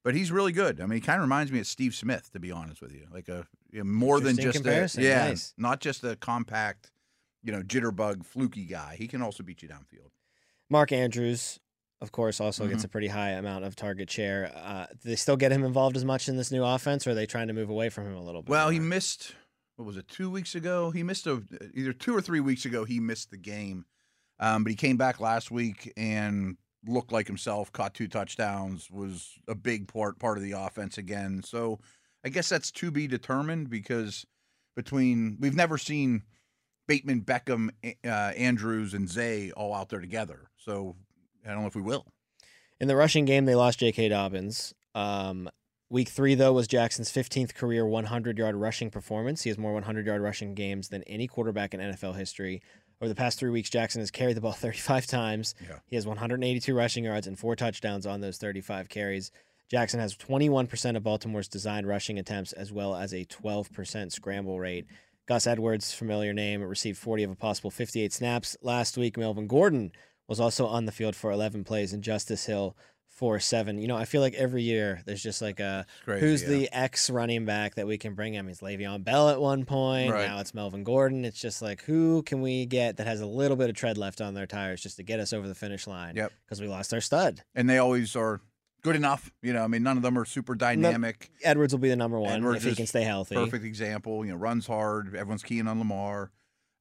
But 0.04 0.14
he's 0.14 0.32
really 0.32 0.52
good. 0.52 0.80
I 0.80 0.86
mean, 0.86 0.96
he 0.96 1.02
kind 1.02 1.18
of 1.18 1.24
reminds 1.24 1.52
me 1.52 1.60
of 1.60 1.68
Steve 1.68 1.94
Smith, 1.96 2.30
to 2.32 2.40
be 2.40 2.52
honest 2.52 2.82
with 2.82 2.94
you. 2.94 3.08
Like 3.14 3.28
a 3.30 3.48
you 3.72 3.80
know, 3.80 3.86
more 3.86 4.20
than 4.20 4.38
just 4.38 4.58
comparison. 4.58 5.04
a 5.04 5.06
yeah, 5.06 5.28
Nice. 5.30 5.54
not 5.58 5.80
just 5.80 6.04
a 6.04 6.16
compact, 6.18 6.92
you 7.44 7.52
know, 7.52 7.62
jitterbug, 7.62 8.26
fluky 8.26 8.66
guy. 8.66 8.96
He 8.98 9.08
can 9.08 9.22
also 9.22 9.42
beat 9.44 9.62
you 9.62 9.70
downfield. 9.70 10.12
Mark 10.70 10.92
Andrews, 10.92 11.60
of 12.02 12.12
course, 12.12 12.40
also 12.40 12.64
Mm-hmm. 12.64 12.74
gets 12.74 12.84
a 12.84 12.88
pretty 12.88 13.08
high 13.08 13.32
amount 13.32 13.66
of 13.66 13.76
target 13.76 14.10
share. 14.10 14.52
Uh, 14.56 14.86
do 14.92 15.10
they 15.10 15.16
still 15.16 15.38
get 15.38 15.52
him 15.52 15.64
involved 15.64 15.96
as 15.98 16.06
much 16.06 16.30
in 16.30 16.38
this 16.38 16.52
new 16.52 16.64
offense, 16.64 17.06
or 17.08 17.12
are 17.12 17.16
they 17.16 17.26
trying 17.26 17.48
to 17.48 17.54
move 17.54 17.70
away 17.70 17.90
from 17.90 18.06
him 18.06 18.16
a 18.16 18.24
little 18.24 18.42
bit? 18.42 18.50
Well, 18.52 18.70
he 18.70 18.80
missed 18.80 19.34
what 19.78 19.86
was 19.86 19.98
it 19.98 20.08
two 20.08 20.30
weeks 20.32 20.56
ago? 20.56 20.90
He 20.92 21.04
missed 21.04 21.28
a 21.28 21.44
either 21.76 21.94
two 21.94 22.16
or 22.16 22.22
three 22.22 22.40
weeks 22.40 22.66
ago. 22.66 22.84
He 22.84 23.00
missed 23.00 23.30
the 23.32 23.38
game, 23.38 23.86
um, 24.40 24.64
but 24.64 24.72
he 24.72 24.76
came 24.76 24.98
back 24.98 25.20
last 25.20 25.52
week 25.52 25.94
and 25.96 26.58
looked 26.88 27.12
like 27.12 27.28
himself. 27.28 27.72
Caught 27.72 27.94
two 27.94 28.08
touchdowns. 28.08 28.90
Was 28.90 29.34
a 29.48 29.54
big 29.56 29.88
part 29.88 30.18
part 30.20 30.38
of 30.38 30.44
the 30.44 30.54
offense 30.54 30.98
again. 30.98 31.44
So 31.44 31.80
I 32.26 32.30
guess 32.30 32.50
that's 32.50 32.72
to 32.72 32.90
be 32.92 33.08
determined 33.08 33.70
because 33.70 34.26
between 34.76 35.38
we've 35.40 35.56
never 35.56 35.78
seen 35.78 36.24
Bateman, 36.88 37.22
Beckham, 37.22 37.70
uh, 38.06 38.08
Andrews, 38.08 38.94
and 38.94 39.08
Zay 39.10 39.52
all 39.52 39.74
out 39.74 39.90
there 39.90 40.00
together. 40.02 40.50
So 40.58 40.96
I 41.48 41.52
don't 41.52 41.62
know 41.62 41.68
if 41.68 41.76
we 41.76 41.82
will. 41.82 42.06
In 42.80 42.88
the 42.88 42.96
rushing 42.96 43.26
game, 43.26 43.46
they 43.46 43.56
lost 43.56 43.80
J.K. 43.80 44.10
Dobbins. 44.10 44.74
Um, 44.94 45.50
week 45.90 46.10
three, 46.10 46.36
though, 46.36 46.54
was 46.54 46.68
Jackson's 46.68 47.12
15th 47.12 47.56
career 47.56 47.86
100 47.86 48.38
yard 48.38 48.56
rushing 48.56 48.90
performance. 48.92 49.44
He 49.44 49.50
has 49.50 49.58
more 49.58 49.74
100 49.74 50.06
yard 50.06 50.22
rushing 50.22 50.54
games 50.54 50.90
than 50.90 51.04
any 51.04 51.28
quarterback 51.28 51.74
in 51.74 51.80
NFL 51.80 52.16
history. 52.16 52.62
Over 53.02 53.10
the 53.10 53.16
past 53.16 53.40
three 53.40 53.52
weeks, 53.52 53.70
Jackson 53.70 54.02
has 54.02 54.12
carried 54.12 54.38
the 54.38 54.42
ball 54.42 54.52
35 54.54 55.06
times. 55.08 55.56
Yeah. 55.62 55.80
He 55.88 55.96
has 55.96 56.06
182 56.06 56.76
rushing 56.76 57.06
yards 57.06 57.28
and 57.28 57.38
four 57.38 57.56
touchdowns 57.56 58.06
on 58.06 58.22
those 58.22 58.38
35 58.38 58.90
carries. 58.90 59.32
Jackson 59.70 60.00
has 60.00 60.16
21% 60.16 60.96
of 60.96 61.04
Baltimore's 61.04 61.50
designed 61.50 61.88
rushing 61.88 62.18
attempts, 62.20 62.54
as 62.54 62.72
well 62.72 62.96
as 62.96 63.14
a 63.14 63.26
12% 63.26 64.12
scramble 64.12 64.60
rate. 64.60 64.88
Gus 65.28 65.46
Edwards, 65.46 65.94
familiar 65.94 66.32
name, 66.32 66.62
received 66.62 66.98
40 66.98 67.24
of 67.24 67.32
a 67.32 67.36
possible 67.36 67.70
58 67.70 68.14
snaps 68.14 68.56
last 68.62 68.98
week. 68.98 69.18
Melvin 69.18 69.46
Gordon 69.46 69.92
was 70.28 70.40
also 70.40 70.68
on 70.68 70.86
the 70.86 70.92
field 70.92 71.16
for 71.16 71.32
11 71.32 71.64
plays, 71.64 71.94
and 71.94 72.04
Justice 72.04 72.46
Hill 72.46 72.76
for 73.18 73.40
seven. 73.40 73.80
You 73.80 73.88
know, 73.88 73.98
I 73.98 74.06
feel 74.06 74.22
like 74.22 74.36
every 74.36 74.62
year 74.62 75.02
there's 75.06 75.24
just 75.24 75.42
like 75.42 75.60
a 75.60 75.88
crazy, 76.06 76.26
who's 76.26 76.44
yeah. 76.44 76.50
the 76.50 76.70
ex 76.72 77.10
running 77.10 77.46
back 77.46 77.74
that 77.76 77.88
we 77.88 77.98
can 77.98 78.14
bring 78.14 78.34
him. 78.34 78.48
He's 78.48 78.60
Le'Veon 78.60 79.04
Bell 79.04 79.30
at 79.30 79.42
one 79.42 79.66
point. 79.66 80.12
Right. 80.12 80.28
Now 80.28 80.40
it's 80.40 80.54
Melvin 80.54 80.84
Gordon. 80.84 81.26
It's 81.26 81.42
just 81.42 81.62
like 81.62 81.84
who 81.84 82.22
can 82.22 82.42
we 82.42 82.68
get 82.68 82.98
that 82.98 83.08
has 83.08 83.20
a 83.20 83.26
little 83.26 83.58
bit 83.58 83.72
of 83.72 83.76
tread 83.76 83.98
left 83.98 84.22
on 84.22 84.36
their 84.36 84.46
tires 84.46 84.82
just 84.82 84.98
to 84.98 85.04
get 85.04 85.20
us 85.20 85.34
over 85.34 85.48
the 85.48 85.56
finish 85.56 85.88
line? 85.88 86.16
Yep. 86.16 86.32
Because 86.46 86.62
we 86.62 86.68
lost 86.68 86.94
our 86.94 87.02
stud. 87.02 87.42
and 87.56 87.68
they 87.68 87.80
always 87.80 88.16
are 88.16 88.40
good 88.84 88.96
enough. 88.96 89.32
You 89.42 89.54
know, 89.54 89.64
I 89.64 89.68
mean, 89.68 89.82
none 89.82 89.98
of 89.98 90.04
them 90.04 90.18
are 90.18 90.26
super 90.26 90.54
dynamic. 90.54 91.32
Edwards 91.44 91.74
will 91.74 91.80
be 91.80 91.90
the 91.90 91.96
number 91.96 92.20
one 92.20 92.32
Edwards 92.34 92.66
if 92.66 92.70
he 92.70 92.76
can 92.76 92.88
stay 92.88 93.04
healthy. 93.04 93.34
Perfect 93.34 93.66
example. 93.66 94.24
You 94.26 94.34
know, 94.34 94.38
runs 94.38 94.68
hard. 94.68 95.16
Everyone's 95.16 95.44
keying 95.44 95.68
on 95.68 95.80
Lamar. 95.80 96.32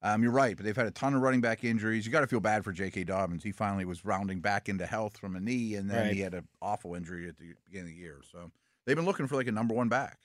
Um, 0.07 0.23
you're 0.23 0.31
right, 0.33 0.57
but 0.57 0.65
they've 0.65 0.77
had 0.77 0.87
a 0.87 0.91
ton 0.93 1.15
of 1.15 1.23
running 1.23 1.41
back 1.41 1.65
injuries. 1.65 2.07
You 2.07 2.13
got 2.13 2.21
to 2.21 2.27
feel 2.29 2.39
bad 2.41 2.63
for 2.63 2.73
J.K. 2.73 3.05
Dobbins. 3.05 3.43
He 3.43 3.51
finally 3.51 3.85
was 3.85 4.05
rounding 4.05 4.41
back 4.41 4.69
into 4.69 4.87
health 4.87 5.17
from 5.19 5.35
a 5.35 5.41
knee, 5.41 5.75
and 5.75 5.91
then 5.91 6.07
Right. 6.07 6.15
he 6.15 6.21
had 6.21 6.35
an 6.35 6.47
awful 6.63 6.95
injury 6.95 7.29
at 7.29 7.39
the 7.39 7.55
beginning 7.65 7.91
of 7.91 7.95
the 7.97 8.01
year. 8.01 8.21
So 8.31 8.51
they've 8.85 8.95
been 8.95 9.05
looking 9.05 9.27
for 9.27 9.35
like 9.37 9.49
a 9.49 9.53
number 9.53 9.75
one 9.75 9.89
back. 9.89 10.19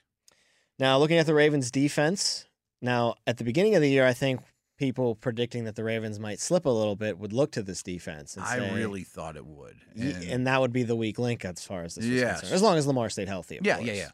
Now, 0.78 0.98
looking 0.98 1.18
at 1.18 1.26
the 1.26 1.34
Ravens 1.34 1.70
defense, 1.70 2.46
now 2.80 3.14
at 3.26 3.38
the 3.38 3.44
beginning 3.44 3.74
of 3.74 3.82
the 3.82 3.90
year, 3.90 4.06
I 4.06 4.12
think 4.12 4.40
people 4.78 5.14
predicting 5.14 5.64
that 5.64 5.74
the 5.76 5.84
Ravens 5.84 6.18
might 6.20 6.38
slip 6.40 6.64
a 6.64 6.70
little 6.70 6.96
bit 6.96 7.18
would 7.18 7.32
look 7.32 7.52
to 7.52 7.62
this 7.62 7.82
defense. 7.82 8.36
And 8.36 8.44
I 8.44 8.58
say- 8.58 8.74
really 8.74 9.02
thought 9.04 9.36
it 9.36 9.46
would. 9.46 9.76
And- 9.94 10.24
and 10.24 10.46
that 10.46 10.60
would 10.60 10.72
be 10.72 10.82
the 10.82 10.96
weak 10.96 11.18
link 11.18 11.44
as 11.44 11.64
far 11.64 11.82
as 11.84 11.94
this 11.96 12.04
is 12.04 12.10
Yes. 12.10 12.40
concerned, 12.40 12.54
as 12.54 12.62
long 12.62 12.78
as 12.78 12.86
Lamar 12.86 13.10
stayed 13.10 13.28
healthy. 13.28 13.58
Yeah, 13.62 13.76
course. 13.76 13.86
yeah, 13.88 13.92
yeah. 13.94 14.10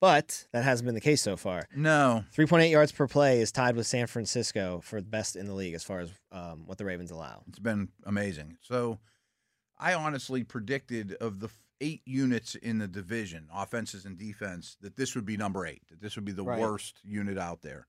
But 0.00 0.46
that 0.52 0.62
hasn't 0.64 0.84
been 0.86 0.94
the 0.94 1.00
case 1.00 1.22
so 1.22 1.36
far. 1.36 1.68
No, 1.74 2.24
3.8 2.36 2.70
yards 2.70 2.92
per 2.92 3.06
play 3.06 3.40
is 3.40 3.50
tied 3.50 3.76
with 3.76 3.86
San 3.86 4.06
Francisco 4.06 4.80
for 4.84 5.00
the 5.00 5.08
best 5.08 5.36
in 5.36 5.46
the 5.46 5.54
league 5.54 5.74
as 5.74 5.82
far 5.84 6.00
as 6.00 6.10
um, 6.32 6.64
what 6.66 6.76
the 6.78 6.84
Ravens 6.84 7.10
allow. 7.10 7.42
It's 7.48 7.58
been 7.58 7.88
amazing. 8.04 8.58
So 8.60 8.98
I 9.78 9.94
honestly 9.94 10.44
predicted 10.44 11.14
of 11.14 11.40
the 11.40 11.48
eight 11.80 12.02
units 12.04 12.54
in 12.54 12.78
the 12.78 12.86
division, 12.88 13.48
offenses 13.54 14.04
and 14.04 14.18
defense, 14.18 14.76
that 14.82 14.96
this 14.96 15.14
would 15.14 15.24
be 15.26 15.36
number 15.36 15.66
eight, 15.66 15.82
that 15.90 16.00
this 16.00 16.14
would 16.16 16.24
be 16.26 16.32
the 16.32 16.44
Right. 16.44 16.60
worst 16.60 17.00
unit 17.02 17.38
out 17.38 17.62
there. 17.62 17.86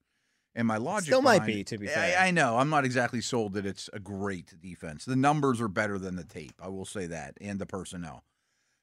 And 0.55 0.65
my 0.67 0.77
logic 0.77 1.05
Still 1.07 1.21
might 1.21 1.39
behind 1.39 1.53
be, 1.53 1.63
to 1.65 1.77
be 1.77 1.87
I- 1.89 1.93
fair. 1.93 2.19
I, 2.19 2.31
know. 2.31 2.57
I'm 2.57 2.69
not 2.69 2.83
exactly 2.83 3.21
sold 3.21 3.53
that 3.53 3.65
it's 3.65 3.89
a 3.93 3.99
great 3.99 4.59
defense. 4.59 5.05
The 5.05 5.15
numbers 5.15 5.61
are 5.61 5.67
better 5.67 5.99
than 5.99 6.15
the 6.15 6.23
tape. 6.23 6.53
I 6.61 6.69
will 6.69 6.85
say 6.85 7.05
that, 7.07 7.37
and 7.39 7.59
the 7.59 7.65
personnel. 7.65 8.23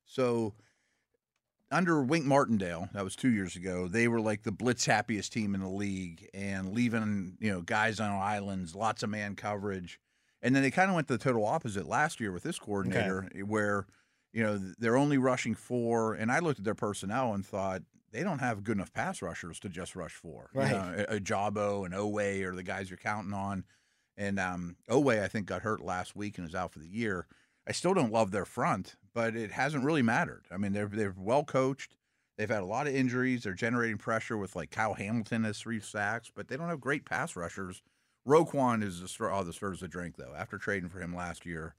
So 0.04 0.54
under 1.75 2.02
Wink 2.02 2.25
Martindale, 2.25 2.88
that 2.95 3.02
was 3.02 3.16
two 3.16 3.31
years 3.31 3.57
ago, 3.57 3.88
they 3.88 4.07
were 4.07 4.21
like 4.21 4.45
the 4.45 4.52
blitz 4.52 4.87
happiest 4.87 5.33
team 5.33 5.54
in 5.54 5.61
the 5.61 5.69
league 5.69 6.28
and 6.33 6.73
leaving, 6.73 7.37
you 7.40 7.50
know, 7.50 7.61
guys 7.62 7.99
on 7.99 8.12
islands, 8.12 8.75
lots 8.76 9.02
of 9.02 9.11
man 9.11 9.35
coverage. 9.35 9.99
And 10.40 10.54
then 10.54 10.62
they 10.62 10.71
kind 10.71 10.88
of 10.88 10.95
went 10.95 11.09
the 11.09 11.19
total 11.19 11.45
opposite 11.45 11.87
last 11.87 12.21
year 12.21 12.31
with 12.31 12.45
this 12.45 12.59
coordinator, 12.59 13.28
eh, 13.35 13.40
where, 13.40 13.87
you 14.33 14.43
know, 14.43 14.61
they're 14.78 14.97
only 14.97 15.19
rushing 15.19 15.54
four. 15.54 16.14
And 16.14 16.31
I 16.31 16.38
looked 16.38 16.61
at 16.61 16.64
their 16.64 16.75
personnel 16.76 17.35
and 17.35 17.45
thought 17.45 17.83
they 18.12 18.23
don't 18.23 18.38
have 18.38 18.62
good 18.62 18.76
enough 18.76 18.93
pass 18.93 19.21
rushers 19.21 19.59
to 19.61 19.69
just 19.69 19.97
rush 19.97 20.12
four. 20.12 20.50
You 20.54 20.61
know, 20.61 20.95
eh, 20.97 21.04
eh, 21.09 21.16
a, 21.16 21.21
Ojabo 21.21 21.85
and 21.85 21.93
Oweh 21.93 22.45
are 22.45 22.54
the 22.54 22.62
guys 22.62 22.88
you're 22.88 22.99
counting 22.99 23.33
on. 23.33 23.64
And 24.16 24.38
um, 24.38 24.76
Oweh, 24.88 25.23
I 25.23 25.26
think, 25.26 25.47
got 25.47 25.62
hurt 25.62 25.81
last 25.81 26.14
week 26.14 26.38
and 26.38 26.47
is 26.47 26.54
out 26.54 26.73
for 26.73 26.78
the 26.78 26.87
year. 26.87 27.26
I 27.66 27.73
still 27.73 27.94
don't 27.94 28.12
love 28.12 28.30
their 28.30 28.44
front, 28.44 28.97
but 29.14 29.35
it 29.37 29.52
hasn't 29.52 29.85
really 29.85 30.02
mattered. 30.02 30.44
I 30.50 30.56
mean, 30.56 30.73
they're 30.73 30.87
they're 30.88 31.14
well 31.16 31.44
coached. 31.44 31.97
They've 32.37 32.50
had 32.50 32.62
a 32.62 32.66
lot 32.66 32.87
of 32.88 32.94
injuries. 32.94 33.44
They're 33.44 33.54
generating 33.54 33.97
pressure 33.99 34.37
with 34.37 34.56
like 34.56 34.71
Kyle 34.71 34.94
Hamilton 34.94 35.44
has 35.44 35.59
three 35.59 35.80
sacks, 35.80 36.30
but 36.35 36.49
they 36.49 36.56
don't 36.56 36.68
have 36.68 36.80
great 36.80 37.04
pass 37.04 37.37
rushers. 37.37 37.80
Roquan 38.26 38.83
is 38.83 39.00
the 39.00 39.09
straw 39.09 39.38
oh, 39.40 39.44
the 39.44 39.52
stirs 39.52 39.80
the 39.80 39.88
drink 39.88 40.16
though. 40.16 40.35
After 40.37 40.59
trading 40.59 40.88
for 40.88 40.99
him 40.99 41.14
last 41.14 41.44
year, 41.47 41.75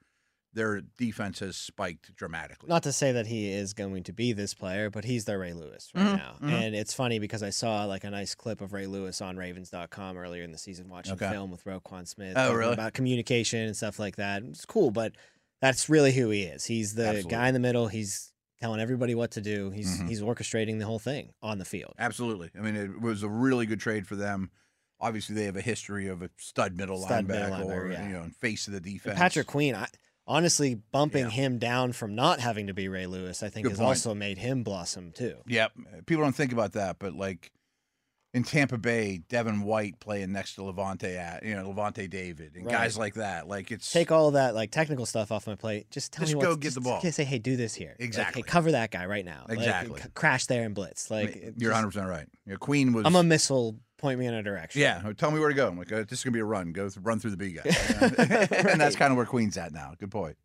their 0.53 0.79
defense 0.79 1.39
has 1.39 1.57
spiked 1.57 2.15
dramatically. 2.15 2.69
Not 2.69 2.83
to 2.83 2.93
say 2.93 3.11
that 3.11 3.27
he 3.27 3.51
is 3.51 3.73
going 3.73 4.03
to 4.03 4.13
be 4.13 4.31
this 4.31 4.53
player, 4.53 4.89
but 4.89 5.03
he's 5.03 5.25
their 5.25 5.39
Ray 5.39 5.51
Lewis 5.53 5.91
right 5.93 6.05
Mhm, 6.05 6.15
now. 6.17 6.35
mhm. 6.39 6.51
And 6.51 6.75
it's 6.75 6.93
funny 6.93 7.19
because 7.19 7.43
I 7.43 7.49
saw 7.49 7.83
like 7.85 8.03
a 8.05 8.09
nice 8.09 8.35
clip 8.35 8.61
of 8.61 8.71
Ray 8.71 8.85
Lewis 8.87 9.19
on 9.21 9.35
Ravens.com 9.37 10.17
earlier 10.17 10.43
in 10.43 10.51
the 10.53 10.57
season 10.57 10.87
watching 10.87 11.13
Okay. 11.15 11.29
film 11.31 11.51
with 11.51 11.65
Roquan 11.65 12.07
Smith. 12.07 12.35
Oh, 12.37 12.53
really? 12.53 12.73
About 12.73 12.93
communication 12.93 13.59
and 13.59 13.75
stuff 13.75 13.99
like 13.99 14.15
that. 14.15 14.43
It's 14.43 14.65
cool, 14.65 14.91
but 14.91 15.13
that's 15.61 15.89
really 15.89 16.11
who 16.11 16.29
he 16.29 16.43
is. 16.43 16.65
He's 16.65 16.93
the 16.95 17.05
Absolutely. 17.07 17.31
guy 17.31 17.47
in 17.47 17.53
the 17.53 17.59
middle. 17.59 17.87
He's 17.87 18.31
telling 18.59 18.79
everybody 18.79 19.15
what 19.15 19.31
to 19.31 19.41
do. 19.41 19.69
He's 19.71 19.99
Mhm. 19.99 20.07
he's 20.09 20.21
orchestrating 20.21 20.79
the 20.79 20.85
whole 20.85 20.99
thing 20.99 21.33
on 21.41 21.57
the 21.59 21.65
field. 21.65 21.93
Absolutely. 21.99 22.51
I 22.57 22.61
mean, 22.61 22.75
it 22.75 23.01
was 23.01 23.23
a 23.23 23.29
really 23.29 23.65
good 23.65 23.79
trade 23.79 24.07
for 24.07 24.15
them. 24.15 24.49
Obviously, 24.99 25.35
they 25.35 25.43
have 25.43 25.57
a 25.57 25.61
history 25.61 26.07
of 26.07 26.21
a 26.21 26.29
stud 26.37 26.75
middle 26.77 27.01
Stud 27.01 27.25
linebacker, 27.27 27.49
middle 27.59 27.71
or 27.71 27.91
yeah. 27.91 28.07
you 28.07 28.13
know, 28.13 28.29
face 28.39 28.67
of 28.67 28.71
the 28.73 28.77
And 28.77 28.85
defense. 28.85 29.19
Patrick 29.19 29.45
Queen, 29.47 29.75
I, 29.75 29.87
honestly, 30.25 30.75
bumping 30.75 31.25
Yeah. 31.25 31.31
him 31.31 31.59
down 31.59 31.91
from 31.91 32.15
not 32.15 32.39
having 32.39 32.67
to 32.67 32.73
be 32.73 32.87
Ray 32.87 33.05
Lewis, 33.05 33.43
I 33.43 33.49
think, 33.49 33.65
Good 33.65 33.71
has 33.71 33.79
point. 33.79 33.89
also 33.89 34.13
made 34.15 34.37
him 34.37 34.63
blossom 34.63 35.11
too. 35.11 35.35
Yep. 35.47 35.73
People 36.05 36.23
don't 36.23 36.35
think 36.35 36.53
about 36.53 36.71
that, 36.73 36.97
but 36.97 37.13
like 37.13 37.51
in 38.35 38.43
Tampa 38.43 38.77
Bay, 38.77 39.21
Devin 39.29 39.61
White 39.63 39.99
playing 39.99 40.31
next 40.31 40.55
to 40.55 40.61
Lavonte 40.61 41.15
at 41.17 41.43
you 41.43 41.55
know 41.55 41.71
Lavonte 41.73 42.07
David 42.09 42.55
and 42.55 42.65
Right. 42.65 42.71
guys 42.73 42.97
like 42.97 43.15
that. 43.15 43.47
Like 43.47 43.71
it's 43.71 43.91
Take 43.91 44.11
all 44.11 44.31
that 44.31 44.53
like 44.53 44.69
technical 44.71 45.05
stuff 45.05 45.31
off 45.31 45.47
my 45.47 45.55
plate. 45.55 45.89
Just 45.89 46.11
tell 46.13 46.23
Just 46.25 46.35
me 46.35 46.41
go 46.41 46.49
what. 46.51 46.59
get 46.59 46.67
just 46.67 46.75
the 46.75 46.81
ball. 46.81 47.01
Say, 47.01 47.23
hey, 47.23 47.39
do 47.39 47.55
this 47.55 47.73
here. 47.73 47.89
Like, 47.91 47.99
hey, 47.99 48.05
Exactly. 48.05 48.43
cover 48.43 48.71
that 48.73 48.91
guy 48.91 49.05
right 49.05 49.25
now. 49.25 49.45
Like, 49.49 49.57
Exactly. 49.59 50.01
c- 50.01 50.09
crash 50.13 50.45
there 50.47 50.63
and 50.63 50.75
blitz. 50.75 51.09
I 51.09 51.15
Like 51.21 51.35
mean, 51.35 51.53
you're 51.57 51.71
100 51.71 51.87
percent 51.87 52.07
right. 52.09 52.27
You 52.45 52.51
know, 52.53 52.57
Queen 52.59 52.93
was. 52.93 53.05
I'm 53.05 53.15
a 53.15 53.23
missile. 53.23 53.77
Point 53.97 54.19
me 54.19 54.25
in 54.27 54.33
a 54.33 54.43
direction. 54.43 54.81
yeah. 54.81 55.01
Tell 55.17 55.31
me 55.31 55.39
where 55.39 55.47
to 55.49 55.55
go. 55.55 55.69
I'm 55.69 55.77
like, 55.77 55.89
uh, 55.91 56.03
this 56.07 56.19
is 56.19 56.23
gonna 56.25 56.33
be 56.33 56.41
a 56.41 56.45
run. 56.45 56.73
Go 56.73 56.89
th- 56.89 56.97
run 57.01 57.17
through 57.17 57.31
the 57.31 57.37
B 57.37 57.53
guy, 57.53 57.61
and 58.69 58.79
that's 58.79 58.97
kind 58.97 59.09
of 59.11 59.15
where 59.17 59.25
Queen's 59.25 59.55
at 59.57 59.71
now. 59.71 59.93
Good 59.97 60.11
point. 60.11 60.35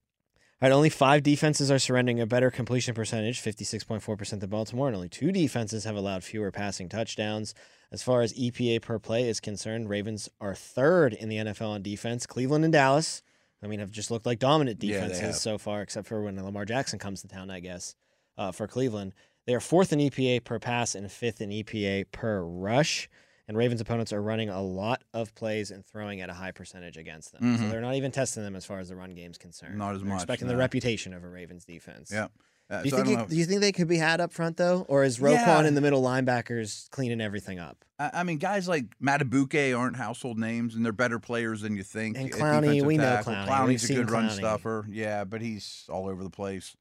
All 0.62 0.68
right, 0.68 0.74
only 0.74 0.90
five 0.90 1.22
defenses 1.22 1.70
are 1.70 1.78
surrendering 1.78 2.20
a 2.20 2.26
better 2.26 2.50
completion 2.50 2.94
percentage, 2.94 3.40
56.4% 3.40 4.40
to 4.40 4.46
Baltimore, 4.46 4.88
and 4.88 4.96
only 4.96 5.08
two 5.08 5.32
defenses 5.32 5.84
have 5.84 5.96
allowed 5.96 6.22
fewer 6.22 6.50
passing 6.50 6.86
touchdowns. 6.86 7.54
As 7.90 8.02
far 8.02 8.20
as 8.20 8.34
EPA 8.34 8.82
per 8.82 8.98
play 8.98 9.26
is 9.26 9.40
concerned, 9.40 9.88
Ravens 9.88 10.28
are 10.38 10.54
third 10.54 11.14
in 11.14 11.30
the 11.30 11.38
NFL 11.38 11.70
on 11.70 11.82
defense. 11.82 12.26
Cleveland 12.26 12.64
and 12.64 12.74
Dallas, 12.74 13.22
I 13.62 13.68
mean, 13.68 13.80
have 13.80 13.90
just 13.90 14.10
looked 14.10 14.26
like 14.26 14.38
dominant 14.38 14.78
defenses 14.78 15.20
have. 15.20 15.36
so 15.36 15.56
far, 15.56 15.80
except 15.80 16.06
for 16.06 16.20
when 16.22 16.36
Lamar 16.36 16.66
Jackson 16.66 16.98
comes 16.98 17.22
to 17.22 17.28
town, 17.28 17.50
I 17.50 17.60
guess, 17.60 17.94
uh, 18.36 18.52
for 18.52 18.66
Cleveland. 18.66 19.14
They 19.46 19.54
are 19.54 19.60
fourth 19.60 19.94
in 19.94 19.98
EPA 19.98 20.44
per 20.44 20.58
pass 20.58 20.94
and 20.94 21.10
fifth 21.10 21.40
in 21.40 21.48
EPA 21.48 22.12
per 22.12 22.42
rush. 22.42 23.08
And 23.50 23.56
Ravens 23.58 23.80
opponents 23.80 24.12
are 24.12 24.22
running 24.22 24.48
a 24.48 24.62
lot 24.62 25.02
of 25.12 25.34
plays 25.34 25.72
and 25.72 25.84
throwing 25.84 26.20
at 26.20 26.30
a 26.30 26.32
high 26.32 26.52
percentage 26.52 26.96
against 26.96 27.32
them. 27.32 27.56
So 27.58 27.64
Mhm. 27.64 27.70
they're 27.72 27.80
not 27.80 27.96
even 27.96 28.12
testing 28.12 28.44
them 28.44 28.54
as 28.54 28.64
far 28.64 28.78
as 28.78 28.90
the 28.90 28.94
run 28.94 29.12
game's 29.12 29.38
concerned. 29.38 29.76
Not 29.76 29.96
as 29.96 30.02
They're 30.02 30.08
much, 30.08 30.18
Expecting 30.22 30.46
the 30.46 30.56
reputation 30.56 31.12
of 31.12 31.24
a 31.24 31.28
Ravens 31.28 31.64
defense. 31.64 32.12
Yeah. 32.12 32.28
Uh, 32.70 32.82
Do 32.82 32.84
you 32.84 32.90
so 32.96 33.04
think 33.04 33.18
know. 33.18 33.26
do 33.26 33.34
you 33.34 33.44
think 33.46 33.60
they 33.60 33.72
could 33.72 33.88
be 33.88 33.96
had 33.96 34.20
up 34.20 34.32
front 34.32 34.56
though, 34.56 34.82
or 34.82 35.02
is 35.02 35.18
Roquan 35.18 35.32
Yeah. 35.62 35.66
in 35.66 35.74
the 35.74 35.80
middle 35.80 36.00
linebackers 36.00 36.88
cleaning 36.90 37.20
everything 37.20 37.58
up? 37.58 37.84
I 37.98 38.20
I 38.20 38.22
mean, 38.22 38.38
guys 38.38 38.68
like 38.68 38.84
Madubuike 39.02 39.76
aren't 39.76 39.96
household 39.96 40.38
names, 40.38 40.76
and 40.76 40.84
they're 40.84 40.92
better 40.92 41.18
players 41.18 41.62
than 41.62 41.74
you 41.76 41.82
think. 41.82 42.16
And 42.16 42.30
Clowney, 42.30 42.84
we 42.86 42.98
know 42.98 43.02
tackle. 43.02 43.32
Clowney. 43.32 43.46
Clowney's 43.48 43.88
We've 43.88 43.98
a 43.98 44.02
good 44.02 44.10
run 44.12 44.28
Clowney. 44.28 44.36
stuffer, 44.36 44.86
yeah, 44.88 45.24
but 45.24 45.42
he's 45.42 45.86
all 45.88 46.08
over 46.08 46.22
the 46.22 46.30
place. 46.30 46.76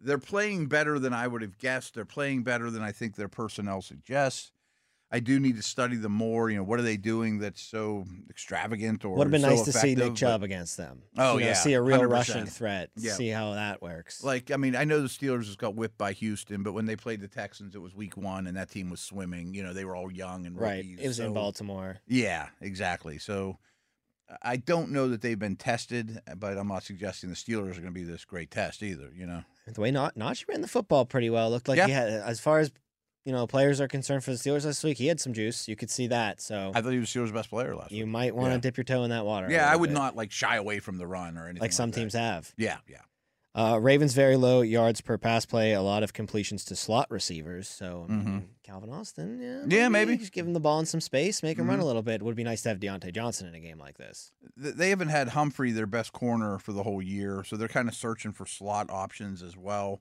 They're 0.00 0.18
playing 0.18 0.66
better 0.68 1.00
than 1.00 1.12
I 1.12 1.26
would 1.26 1.42
have 1.42 1.58
guessed. 1.58 1.94
They're 1.94 2.04
playing 2.04 2.44
better 2.44 2.70
than 2.70 2.82
I 2.84 2.92
think 2.92 3.16
their 3.16 3.26
personnel 3.28 3.82
suggests. 3.82 4.52
I 5.10 5.20
do 5.20 5.40
need 5.40 5.56
to 5.56 5.62
study 5.62 5.96
them 5.96 6.12
more. 6.12 6.50
You 6.50 6.58
know, 6.58 6.62
what 6.64 6.78
are 6.78 6.82
they 6.82 6.98
doing 6.98 7.38
that's 7.38 7.62
so 7.62 8.04
extravagant 8.28 9.04
or 9.06 9.14
Would 9.16 9.24
have 9.26 9.30
been 9.32 9.40
so 9.40 9.48
nice 9.48 9.62
to 9.62 9.72
see 9.72 9.94
Nick 9.94 10.08
but- 10.10 10.16
Chubb 10.16 10.42
against 10.42 10.76
them. 10.76 11.02
Oh, 11.16 11.34
You 11.38 11.40
know, 11.40 11.46
yeah, 11.46 11.52
see 11.54 11.72
a 11.72 11.80
real 11.80 12.00
100%. 12.00 12.10
rushing 12.10 12.46
threat. 12.46 12.90
Yeah. 12.94 13.14
See 13.14 13.28
how 13.28 13.54
that 13.54 13.80
works. 13.80 14.22
Like, 14.22 14.50
I 14.50 14.56
mean, 14.56 14.76
I 14.76 14.84
know 14.84 15.00
the 15.00 15.08
Steelers 15.08 15.44
just 15.44 15.58
got 15.58 15.74
whipped 15.74 15.96
by 15.96 16.12
Houston, 16.12 16.62
but 16.62 16.72
when 16.74 16.84
they 16.84 16.94
played 16.96 17.20
the 17.22 17.28
Texans, 17.28 17.74
it 17.74 17.78
was 17.78 17.94
Week 17.94 18.16
One, 18.18 18.46
and 18.46 18.56
that 18.58 18.70
team 18.70 18.90
was 18.90 19.00
swimming. 19.00 19.54
You 19.54 19.62
know, 19.62 19.72
they 19.72 19.86
were 19.86 19.96
all 19.96 20.12
young 20.12 20.44
and 20.46 20.60
right, 20.60 20.76
rookies, 20.84 21.00
it 21.00 21.08
was 21.08 21.20
in 21.20 21.32
Baltimore. 21.32 21.98
Yeah, 22.06 22.48
exactly. 22.60 23.16
So 23.18 23.56
I 24.42 24.56
don't 24.56 24.90
know 24.90 25.08
that 25.08 25.22
they've 25.22 25.38
been 25.38 25.56
tested, 25.56 26.20
but 26.36 26.58
I'm 26.58 26.68
not 26.68 26.82
suggesting 26.82 27.30
the 27.30 27.36
Steelers 27.36 27.70
are 27.78 27.80
going 27.80 27.84
to 27.86 27.90
be 27.92 28.02
this 28.04 28.26
great 28.26 28.50
test 28.50 28.82
either. 28.82 29.10
You 29.16 29.26
know, 29.26 29.42
The 29.66 29.80
way 29.80 29.90
not 29.90 30.16
Najee 30.16 30.46
ran 30.48 30.60
the 30.60 30.68
football 30.68 31.06
pretty 31.06 31.30
well. 31.30 31.48
Looked 31.48 31.66
like 31.68 31.78
Yeah. 31.78 31.86
he 31.86 31.92
had, 31.92 32.08
as 32.10 32.38
far 32.38 32.58
as 32.58 32.70
you 33.28 33.34
know, 33.34 33.46
players 33.46 33.78
are 33.78 33.86
concerned 33.88 34.24
for 34.24 34.30
the 34.30 34.38
Steelers 34.38 34.62
this 34.62 34.82
week. 34.82 34.96
He 34.96 35.06
had 35.06 35.20
some 35.20 35.34
juice. 35.34 35.68
You 35.68 35.76
could 35.76 35.90
see 35.90 36.06
that. 36.06 36.40
So 36.40 36.72
I 36.74 36.80
thought 36.80 36.92
he 36.92 36.98
was 36.98 37.10
Steelers' 37.10 37.30
best 37.32 37.50
player 37.50 37.76
last 37.76 37.92
you 37.92 38.04
week. 38.04 38.10
might 38.12 38.34
want 38.34 38.48
to 38.48 38.54
Yeah. 38.54 38.60
dip 38.60 38.78
your 38.78 38.84
toe 38.84 39.04
in 39.04 39.10
that 39.10 39.26
water. 39.26 39.48
Yeah, 39.50 39.70
I 39.70 39.76
would 39.76 39.90
bit, 39.90 39.94
not 39.94 40.16
like 40.16 40.32
shy 40.32 40.56
away 40.56 40.80
from 40.80 40.96
the 40.96 41.06
run 41.06 41.36
or 41.36 41.44
anything 41.44 41.60
like 41.60 41.72
some 41.74 41.90
that. 41.90 42.00
teams 42.00 42.14
have. 42.14 42.54
Yeah, 42.56 42.78
yeah. 42.88 43.02
Uh, 43.54 43.76
Ravens 43.78 44.14
very 44.14 44.36
low 44.36 44.60
yards 44.62 45.00
per 45.00 45.18
pass 45.18 45.44
play, 45.44 45.72
a 45.74 45.82
lot 45.82 46.02
of 46.02 46.12
completions 46.12 46.64
to 46.66 46.76
slot 46.76 47.10
receivers. 47.10 47.68
So 47.68 48.06
I 48.08 48.12
mean, 48.12 48.24
Mhm. 48.24 48.44
Calvin 48.62 48.90
Austin, 48.90 49.40
yeah, 49.42 49.64
Yeah, 49.82 49.88
maybe. 49.88 50.16
just 50.16 50.32
give 50.32 50.46
him 50.46 50.52
the 50.54 50.60
ball 50.60 50.78
in 50.80 50.86
some 50.86 51.00
space, 51.00 51.42
make 51.42 51.58
him 51.58 51.68
run 51.68 51.78
Mhm. 51.80 51.82
a 51.82 51.84
little 51.84 52.02
bit. 52.02 52.22
Would 52.22 52.36
be 52.36 52.44
nice 52.44 52.62
to 52.62 52.68
have 52.70 52.78
Diontae 52.80 53.12
Johnson 53.12 53.46
in 53.46 53.54
a 53.54 53.60
game 53.60 53.78
like 53.78 53.98
this. 53.98 54.32
They 54.56 54.88
haven't 54.90 55.08
had 55.08 55.30
Humphrey 55.30 55.72
their 55.72 55.86
best 55.86 56.12
corner 56.12 56.58
for 56.58 56.72
the 56.72 56.84
whole 56.84 57.02
year, 57.02 57.42
so 57.44 57.56
they're 57.56 57.68
kind 57.68 57.88
of 57.88 57.94
searching 57.94 58.32
for 58.32 58.46
slot 58.46 58.88
options 58.90 59.42
as 59.42 59.54
well. 59.56 60.00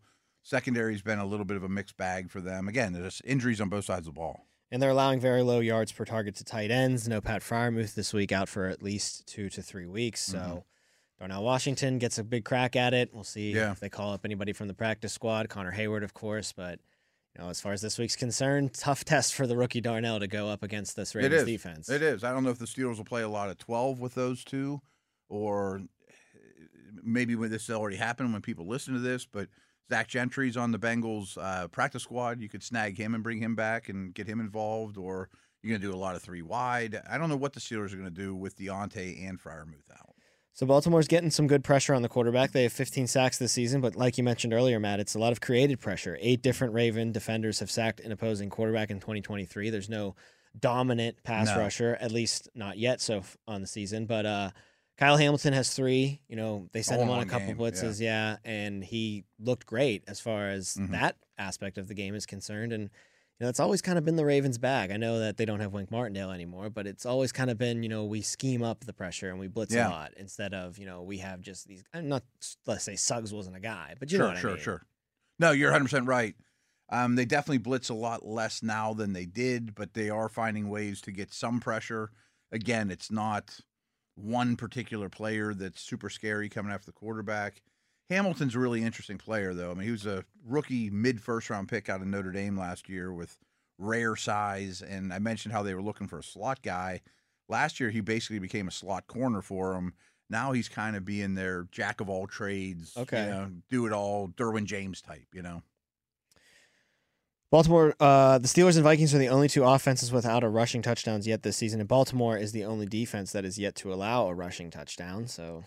Secondary's 0.51 1.01
been 1.01 1.19
a 1.19 1.25
little 1.25 1.45
bit 1.45 1.57
of 1.57 1.63
a 1.63 1.67
mixed 1.69 1.97
bag 1.97 2.29
for 2.29 2.39
them. 2.39 2.69
Again, 2.69 2.93
there's 2.93 3.21
injuries 3.25 3.59
on 3.59 3.67
both 3.67 3.83
sides 3.83 4.07
of 4.07 4.13
the 4.13 4.17
ball. 4.19 4.45
And 4.71 4.81
they're 4.81 4.91
allowing 4.91 5.19
very 5.19 5.41
low 5.41 5.59
yards 5.59 5.91
per 5.91 6.05
target 6.05 6.35
to 6.37 6.45
tight 6.45 6.71
ends. 6.71 7.05
No 7.05 7.19
Pat 7.19 7.41
Freiermuth 7.41 7.95
this 7.95 8.13
week, 8.13 8.31
out 8.31 8.47
for 8.47 8.67
at 8.67 8.81
least 8.81 9.27
two 9.27 9.49
to 9.49 9.61
three 9.61 9.85
weeks. 9.87 10.21
So 10.21 10.37
Mhm. 10.37 10.63
Darnell 11.19 11.43
Washington 11.43 11.97
gets 11.99 12.17
a 12.17 12.23
big 12.23 12.45
crack 12.45 12.77
at 12.77 12.93
it. 12.93 13.13
We'll 13.13 13.25
see 13.25 13.51
Yeah. 13.53 13.71
if 13.73 13.81
they 13.81 13.89
call 13.89 14.13
up 14.13 14.23
anybody 14.23 14.53
from 14.53 14.69
the 14.69 14.73
practice 14.73 15.11
squad. 15.11 15.49
Connor 15.49 15.73
Heyward, 15.73 16.03
of 16.05 16.13
course, 16.13 16.53
but 16.53 16.79
you 17.35 17.43
know, 17.43 17.49
as 17.49 17.59
far 17.59 17.73
as 17.73 17.81
this 17.81 17.97
week's 17.97 18.15
concerned, 18.15 18.73
tough 18.73 19.03
test 19.05 19.33
for 19.35 19.47
the 19.47 19.57
rookie 19.57 19.81
Darnell 19.81 20.19
to 20.21 20.27
go 20.27 20.47
up 20.47 20.63
against 20.63 20.95
this 20.95 21.13
Ravens 21.13 21.41
is. 21.41 21.45
defense. 21.45 21.89
It 21.89 22.01
is. 22.01 22.23
I 22.23 22.31
don't 22.31 22.45
know 22.45 22.51
if 22.51 22.59
the 22.59 22.65
Steelers 22.65 22.95
will 22.95 23.03
play 23.03 23.21
a 23.21 23.29
lot 23.29 23.49
of 23.49 23.57
12 23.57 23.99
with 23.99 24.15
those 24.15 24.45
two, 24.45 24.81
or 25.27 25.81
maybe 27.03 27.35
when 27.35 27.49
this 27.51 27.69
already 27.69 27.97
happened 27.97 28.31
when 28.31 28.41
people 28.41 28.65
listen 28.65 28.93
to 28.93 28.99
this, 29.01 29.25
but 29.25 29.49
Zach 29.89 30.07
Gentry's 30.07 30.57
on 30.57 30.71
the 30.71 30.79
Bengals 30.79 31.37
uh, 31.41 31.67
practice 31.69 32.03
squad. 32.03 32.41
You 32.41 32.49
could 32.49 32.63
snag 32.63 32.97
him 32.97 33.13
and 33.15 33.23
bring 33.23 33.39
him 33.39 33.55
back 33.55 33.89
and 33.89 34.13
get 34.13 34.27
him 34.27 34.39
involved, 34.39 34.97
or 34.97 35.29
you're 35.61 35.71
going 35.71 35.81
to 35.81 35.87
do 35.87 35.93
a 35.93 35.97
lot 35.97 36.15
of 36.15 36.21
three 36.21 36.41
wide. 36.41 37.01
I 37.09 37.17
don't 37.17 37.29
know 37.29 37.37
what 37.37 37.53
the 37.53 37.59
Steelers 37.59 37.93
are 37.93 37.97
going 37.97 38.03
to 38.03 38.11
do 38.11 38.35
with 38.35 38.57
Diontae 38.57 39.27
and 39.27 39.39
Freiermuth 39.39 39.89
out. 39.91 40.15
So 40.53 40.65
Baltimore's 40.65 41.07
getting 41.07 41.29
some 41.29 41.45
good 41.45 41.63
pressure 41.63 41.93
on 41.93 42.01
the 42.01 42.09
quarterback. 42.09 42.51
They 42.51 42.63
have 42.63 42.73
15 42.73 43.05
sacks 43.05 43.37
this 43.37 43.51
season, 43.51 43.79
but 43.79 43.95
like 43.95 44.17
you 44.17 44.23
mentioned 44.23 44.53
earlier, 44.53 44.79
Matt, 44.79 44.99
it's 44.99 45.13
a 45.13 45.19
lot 45.19 45.31
of 45.31 45.39
created 45.39 45.79
pressure. 45.79 46.17
Eight 46.19 46.41
different 46.41 46.73
Raven 46.73 47.11
defenders 47.11 47.59
have 47.59 47.69
sacked 47.69 47.99
an 47.99 48.11
opposing 48.11 48.49
quarterback 48.49 48.89
in 48.89 48.99
2023. 48.99 49.69
There's 49.69 49.87
no 49.87 50.15
dominant 50.59 51.21
pass 51.23 51.47
No. 51.47 51.59
rusher, 51.59 51.95
at 52.01 52.11
least 52.11 52.49
not 52.55 52.79
yet 52.79 53.01
so 53.01 53.21
on 53.47 53.61
the 53.61 53.67
season. 53.67 54.07
But 54.07 54.25
uh, 54.25 54.49
Kyle 54.97 55.17
Hamilton 55.17 55.53
has 55.53 55.73
three. 55.73 56.21
You 56.27 56.35
know, 56.35 56.67
they 56.73 56.81
sent 56.81 56.99
All 56.99 57.05
him 57.07 57.11
on 57.11 57.19
a 57.21 57.25
couple 57.25 57.47
game, 57.47 57.57
blitzes, 57.57 57.99
yeah. 58.01 58.37
and 58.43 58.83
he 58.83 59.25
looked 59.39 59.65
great 59.65 60.03
as 60.07 60.19
far 60.19 60.49
as 60.49 60.75
Mhm. 60.75 60.91
that 60.91 61.17
aspect 61.37 61.77
of 61.77 61.87
the 61.87 61.93
game 61.93 62.15
is 62.15 62.25
concerned. 62.25 62.73
And 62.73 62.83
you 63.39 63.45
know, 63.45 63.49
it's 63.49 63.59
always 63.59 63.83
kind 63.83 63.99
of 63.99 64.03
been 64.05 64.15
the 64.15 64.25
Ravens' 64.25 64.57
bag. 64.57 64.89
I 64.89 64.97
know 64.97 65.19
that 65.19 65.37
they 65.37 65.45
don't 65.45 65.59
have 65.59 65.71
Wink 65.71 65.91
Martindale 65.91 66.31
anymore, 66.31 66.71
but 66.71 66.87
it's 66.87 67.05
always 67.05 67.31
kind 67.31 67.51
of 67.51 67.57
been, 67.59 67.83
you 67.83 67.89
know, 67.89 68.03
we 68.03 68.21
scheme 68.23 68.63
up 68.63 68.85
the 68.85 68.93
pressure 68.93 69.29
and 69.29 69.39
we 69.39 69.47
blitz 69.47 69.75
Yeah. 69.75 69.89
a 69.89 69.91
lot 69.91 70.13
instead 70.17 70.55
of, 70.55 70.79
you 70.79 70.87
know, 70.87 71.03
we 71.03 71.19
have 71.19 71.41
just 71.41 71.67
these. 71.67 71.83
I'm 71.93 72.09
not 72.09 72.23
let's 72.65 72.83
say 72.83 72.95
Suggs 72.95 73.31
wasn't 73.31 73.55
a 73.55 73.59
guy, 73.59 73.93
but 73.99 74.11
you 74.11 74.17
sure, 74.17 74.27
know 74.29 74.33
what 74.33 74.39
sure, 74.41 74.49
I 74.49 74.53
mean. 74.55 74.63
sure. 74.63 74.85
No, 75.37 75.51
you're 75.51 75.69
100 75.69 75.83
percent 75.85 76.07
right. 76.07 76.35
Um, 76.89 77.13
they 77.15 77.25
definitely 77.25 77.59
blitz 77.59 77.89
a 77.89 77.93
lot 77.93 78.25
less 78.25 78.63
now 78.63 78.95
than 78.95 79.13
they 79.13 79.27
did, 79.27 79.75
but 79.75 79.93
they 79.93 80.09
are 80.09 80.29
finding 80.29 80.69
ways 80.69 80.99
to 81.01 81.11
get 81.11 81.31
some 81.31 81.59
pressure. 81.59 82.09
Again, 82.51 82.89
it's 82.89 83.11
not 83.11 83.59
one 84.17 84.55
particular 84.55 85.09
player 85.09 85.53
that's 85.53 85.81
super 85.81 86.09
scary 86.09 86.49
coming 86.49 86.71
after 86.71 86.87
the 86.87 86.91
quarterback. 86.91 87.61
Hamilton's 88.09 88.55
a 88.55 88.59
really 88.59 88.83
interesting 88.83 89.17
player, 89.17 89.53
though. 89.53 89.71
I 89.71 89.73
mean, 89.73 89.85
he 89.85 89.91
was 89.91 90.05
a 90.05 90.23
rookie 90.45 90.89
mid 90.89 91.21
first 91.21 91.49
round 91.49 91.67
pick 91.67 91.89
out 91.89 92.01
of 92.01 92.07
Notre 92.07 92.31
Dame 92.31 92.57
last 92.57 92.87
year 92.89 93.13
with 93.13 93.37
rare 93.77 94.15
size. 94.15 94.81
And 94.81 95.13
I 95.13 95.19
mentioned 95.19 95.53
how 95.53 95.61
they 95.61 95.73
were 95.75 95.81
looking 95.81 96.07
for 96.07 96.19
a 96.19 96.23
slot 96.23 96.61
guy. 96.61 97.01
Last 97.49 97.79
year, 97.79 97.89
he 97.89 98.01
basically 98.01 98.39
became 98.39 98.67
a 98.67 98.71
slot 98.71 99.07
corner 99.07 99.41
for 99.41 99.73
them. 99.73 99.93
Now 100.29 100.51
he's 100.51 100.67
kind 100.67 100.95
of 100.95 101.05
being 101.05 101.35
their 101.35 101.67
jack 101.71 102.01
of 102.01 102.09
all 102.09 102.27
trades, 102.27 102.93
Okay. 102.97 103.23
you 103.25 103.29
know, 103.29 103.51
do 103.69 103.85
it 103.85 103.93
all, 103.93 104.27
Derwin 104.29 104.65
James 104.65 105.01
type, 105.01 105.27
you 105.33 105.41
know. 105.41 105.61
Baltimore, 107.49 107.95
uh, 107.99 108.37
the 108.39 108.47
Steelers 108.47 108.75
and 108.75 108.83
Vikings 108.83 109.15
are 109.15 109.19
the 109.19 109.29
only 109.29 109.47
two 109.47 109.63
offenses 109.63 110.11
without 110.11 110.43
a 110.43 110.49
rushing 110.49 110.81
touchdowns 110.81 111.25
yet 111.25 111.43
this 111.43 111.55
season, 111.55 111.79
and 111.79 111.87
Baltimore 111.87 112.37
is 112.37 112.51
the 112.51 112.65
only 112.65 112.85
defense 112.85 113.31
that 113.31 113.45
is 113.45 113.57
yet 113.57 113.73
to 113.75 113.93
allow 113.93 114.27
a 114.27 114.33
rushing 114.33 114.69
touchdown. 114.69 115.27
So, 115.27 115.63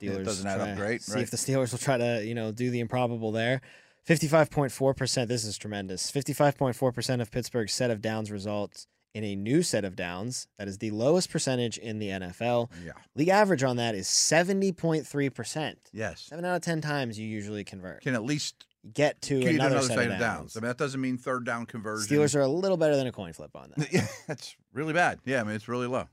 Yeah, 0.00 0.12
it 0.12 0.18
Steelers 0.20 0.24
doesn't 0.24 0.46
add 0.46 0.60
up 0.60 0.76
great, 0.76 1.02
See 1.02 1.12
right? 1.14 1.22
if 1.22 1.30
the 1.30 1.36
Steelers 1.36 1.70
will 1.72 1.78
try 1.78 1.98
to, 1.98 2.24
you 2.24 2.34
know, 2.34 2.50
do 2.50 2.70
the 2.70 2.80
improbable 2.80 3.30
there. 3.30 3.60
Fifty-five 4.04 4.50
point 4.50 4.72
four 4.72 4.94
percent. 4.94 5.28
This 5.28 5.44
is 5.44 5.58
tremendous. 5.58 6.10
Fifty-five 6.10 6.56
point 6.56 6.74
four 6.76 6.92
percent 6.92 7.20
of 7.20 7.30
Pittsburgh's 7.30 7.74
set 7.74 7.90
of 7.90 8.00
downs 8.00 8.30
results 8.30 8.86
in 9.12 9.22
a 9.22 9.36
new 9.36 9.62
set 9.62 9.84
of 9.84 9.96
downs. 9.96 10.48
That 10.58 10.66
is 10.66 10.78
the 10.78 10.92
lowest 10.92 11.30
percentage 11.30 11.76
in 11.76 11.98
the 11.98 12.08
NFL. 12.08 12.70
Yeah. 12.86 12.92
League 13.16 13.28
average 13.28 13.62
on 13.62 13.76
that 13.76 13.94
is 13.94 14.08
seventy 14.08 14.72
point 14.72 15.06
three 15.06 15.28
percent. 15.28 15.78
Yes. 15.92 16.22
Seven 16.30 16.46
out 16.46 16.56
of 16.56 16.62
ten 16.62 16.80
times 16.80 17.18
you 17.18 17.26
usually 17.28 17.64
convert. 17.64 18.00
Can 18.00 18.14
at 18.14 18.24
least 18.24 18.64
Get 18.94 19.20
to 19.22 19.36
another, 19.40 19.50
another 19.76 19.82
set 19.86 19.96
side 19.96 20.04
of 20.10 20.18
downs. 20.18 20.20
downs. 20.20 20.56
I 20.56 20.60
mean, 20.60 20.68
that 20.68 20.78
doesn't 20.78 21.00
mean 21.00 21.18
third 21.18 21.44
down 21.44 21.66
conversion. 21.66 22.16
Steelers 22.16 22.34
are 22.34 22.40
a 22.40 22.48
little 22.48 22.76
better 22.76 22.96
than 22.96 23.06
a 23.06 23.12
coin 23.12 23.32
flip 23.32 23.50
on 23.54 23.72
that. 23.76 23.92
yeah, 23.92 24.06
that's 24.26 24.56
really 24.72 24.92
bad. 24.92 25.18
Yeah, 25.24 25.40
I 25.40 25.44
mean, 25.44 25.54
it's 25.54 25.68
really 25.68 25.86
low. 25.86 26.08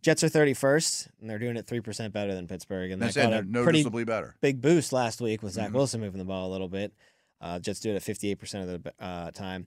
Jets 0.00 0.22
are 0.22 0.28
31st, 0.28 1.08
and 1.20 1.28
they're 1.28 1.38
doing 1.40 1.56
it 1.56 1.66
3% 1.66 2.12
better 2.12 2.32
than 2.34 2.46
Pittsburgh. 2.46 2.92
And 2.92 3.02
That's 3.02 3.16
it. 3.16 3.22
got 3.22 3.32
a 3.32 3.36
pretty 3.42 3.50
noticeably 3.50 4.04
better. 4.04 4.36
big 4.40 4.60
boost 4.60 4.92
last 4.92 5.20
week 5.20 5.42
with 5.42 5.54
Zach 5.54 5.70
Mhm. 5.70 5.74
Wilson 5.74 6.00
moving 6.00 6.18
the 6.20 6.24
ball 6.24 6.48
a 6.48 6.52
little 6.52 6.68
bit. 6.68 6.92
Uh, 7.40 7.58
Jets 7.58 7.80
do 7.80 7.90
it 7.92 7.96
at 7.96 8.02
58% 8.02 8.62
of 8.72 8.82
the 8.84 8.94
uh, 9.04 9.30
time. 9.32 9.66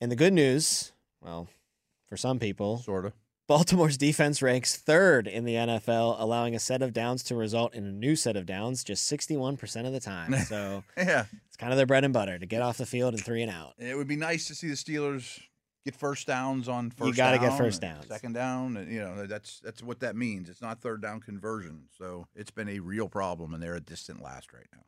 And 0.00 0.10
the 0.10 0.16
good 0.16 0.32
news, 0.32 0.92
well, 1.20 1.48
for 2.08 2.16
some 2.16 2.38
people, 2.38 2.78
Sort 2.78 3.06
of. 3.06 3.12
Baltimore's 3.48 3.96
defense 3.98 4.40
ranks 4.40 4.76
third 4.76 5.26
in 5.26 5.44
the 5.44 5.54
NFL, 5.54 6.16
allowing 6.18 6.54
a 6.54 6.58
set 6.58 6.80
of 6.80 6.92
downs 6.92 7.22
to 7.24 7.34
result 7.34 7.74
in 7.74 7.84
a 7.84 7.90
new 7.92 8.14
set 8.16 8.36
of 8.36 8.46
downs 8.46 8.84
just 8.84 9.10
61% 9.10 9.86
of 9.86 9.92
the 9.92 10.00
time. 10.00 10.34
So 10.46 10.84
Yeah. 10.96 11.24
it's 11.48 11.56
kind 11.56 11.72
of 11.72 11.76
their 11.76 11.86
bread 11.86 12.04
and 12.04 12.14
butter 12.14 12.38
to 12.38 12.46
get 12.46 12.62
off 12.62 12.76
the 12.78 12.86
field 12.86 13.14
and 13.14 13.22
three 13.24 13.42
and 13.42 13.50
out. 13.50 13.74
It 13.78 13.96
would 13.96 14.08
be 14.08 14.16
nice 14.16 14.46
to 14.48 14.54
see 14.54 14.68
the 14.68 14.74
Steelers 14.74 15.40
get 15.84 15.96
first 15.96 16.26
downs 16.28 16.68
on 16.68 16.90
first. 16.90 17.08
You 17.08 17.14
gotta 17.14 17.38
get 17.38 17.56
first 17.58 17.82
and 17.82 17.96
downs. 17.96 18.06
second 18.06 18.34
down, 18.34 18.76
and 18.76 18.90
you 18.92 19.00
know 19.00 19.26
that's 19.26 19.58
that's 19.60 19.82
what 19.82 19.98
that 20.00 20.14
means. 20.14 20.48
It's 20.48 20.62
not 20.62 20.80
third 20.80 21.02
down 21.02 21.20
conversion, 21.20 21.86
so 21.98 22.28
it's 22.36 22.52
been 22.52 22.68
a 22.68 22.78
real 22.78 23.08
problem, 23.08 23.52
and 23.52 23.60
they're 23.62 23.74
a 23.74 23.80
distant 23.80 24.22
last 24.22 24.52
right 24.52 24.66
now. 24.72 24.82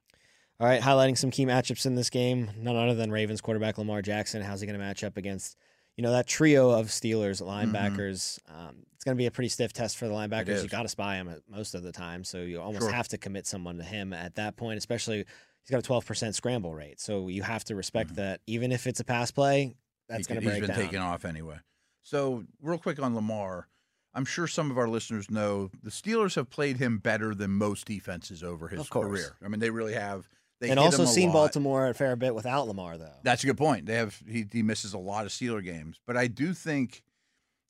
All 0.61 0.69
right, 0.69 0.81
highlighting 0.81 1.19
some 1.19 1.33
key 1.33 1.47
matchups 1.47 1.85
in 1.85 1.97
this 1.97 2.11
game. 2.11 2.51
None 2.57 2.77
other 2.77 2.95
than 2.95 3.11
Ravens 3.11 3.41
quarterback 3.41 3.77
Lamar 3.77 4.03
Jackson. 4.03 4.41
How's 4.41 4.61
he 4.61 4.67
going 4.69 4.79
to 4.79 4.85
match 4.85 5.03
up 5.03 5.17
against, 5.17 5.57
you 5.97 6.03
know, 6.03 6.13
that 6.13 6.27
trio 6.27 6.71
of 6.71 6.87
Steelers 6.89 7.41
linebackers? 7.43 8.39
Um, 8.49 8.85
it's 8.95 9.05
going 9.05 9.17
to 9.17 9.21
be 9.21 9.27
a 9.27 9.31
pretty 9.31 9.49
stiff 9.49 9.73
test 9.73 9.97
for 9.97 10.09
the 10.09 10.15
linebackers. 10.15 10.63
You 10.63 10.69
got 10.69 10.83
to 10.83 10.89
spy 10.89 11.17
him 11.17 11.35
most 11.49 11.75
of 11.75 11.83
the 11.83 11.93
time, 11.93 12.25
so 12.25 12.39
you 12.39 12.61
almost 12.61 12.85
Sure. 12.87 12.93
have 12.93 13.09
to 13.09 13.19
commit 13.19 13.47
someone 13.47 13.77
to 13.79 13.85
him 13.85 14.13
at 14.13 14.35
that 14.37 14.57
point. 14.57 14.79
Especially 14.79 15.19
he's 15.19 15.71
got 15.71 15.79
a 15.79 15.83
twelve 15.83 16.07
percent 16.07 16.35
scramble 16.35 16.75
rate, 16.75 17.01
so 17.01 17.29
you 17.29 17.43
have 17.43 17.65
to 17.65 17.75
respect 17.77 18.17
that. 18.17 18.41
Even 18.47 18.73
if 18.73 18.87
it's 18.87 19.01
a 19.01 19.05
pass 19.05 19.31
play, 19.31 19.77
that's 20.09 20.27
going 20.27 20.41
to 20.41 20.47
break 20.47 20.59
He's 20.61 20.67
been 20.69 20.77
down. 20.77 20.85
taken 20.87 21.01
off 21.03 21.25
anyway. 21.25 21.57
So 22.03 22.45
real 22.61 22.79
quick 22.79 23.01
on 23.01 23.15
Lamar, 23.15 23.69
I'm 24.15 24.25
sure 24.25 24.47
some 24.47 24.71
of 24.71 24.79
our 24.79 24.89
listeners 24.89 25.31
know 25.31 25.71
the 25.83 25.91
Steelers 25.91 26.35
have 26.37 26.51
played 26.51 26.77
him 26.79 26.99
better 26.99 27.35
than 27.35 27.51
most 27.51 27.87
defenses 27.87 28.43
over 28.43 28.69
his 28.69 28.89
career. 28.89 29.37
I 29.45 29.49
mean, 29.49 29.61
they 29.61 29.71
really 29.71 29.95
have. 29.95 30.29
They 30.61 30.71
and 30.71 30.79
also 30.79 31.05
seen 31.05 31.29
lot. 31.29 31.35
Baltimore 31.35 31.89
a 31.89 31.95
fair 31.95 32.17
bit 32.17 32.35
without 32.35 32.67
Lamar, 32.69 32.97
though. 32.97 33.13
That's 33.23 33.43
a 33.43 33.47
good 33.47 33.59
point. 33.59 33.87
They 33.87 33.97
have 33.97 34.23
he, 34.27 34.47
he 34.51 34.63
misses 34.63 34.95
a 34.95 34.99
lot 34.99 35.27
of 35.27 35.33
Steeler 35.33 35.63
games, 35.63 36.01
but 36.07 36.17
I 36.17 36.27
do 36.27 36.55
think 36.55 37.03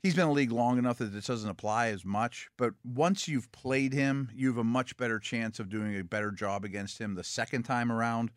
he's 0.02 0.14
been 0.14 0.24
in 0.24 0.28
the 0.28 0.34
league 0.34 0.52
long 0.52 0.78
enough 0.78 0.98
that 0.98 1.06
this 1.06 1.26
doesn't 1.26 1.48
apply 1.48 1.88
as 1.88 2.04
much. 2.04 2.48
But 2.56 2.74
once 2.84 3.26
you've 3.26 3.50
played 3.52 3.92
him, 3.92 4.30
you 4.34 4.48
have 4.48 4.58
a 4.58 4.64
much 4.64 4.96
better 4.96 5.18
chance 5.18 5.58
of 5.58 5.68
doing 5.68 5.98
a 5.98 6.04
better 6.04 6.30
job 6.30 6.64
against 6.64 7.00
him 7.00 7.14
the 7.14 7.24
second 7.24 7.62
time 7.64 7.90
around 7.90 8.30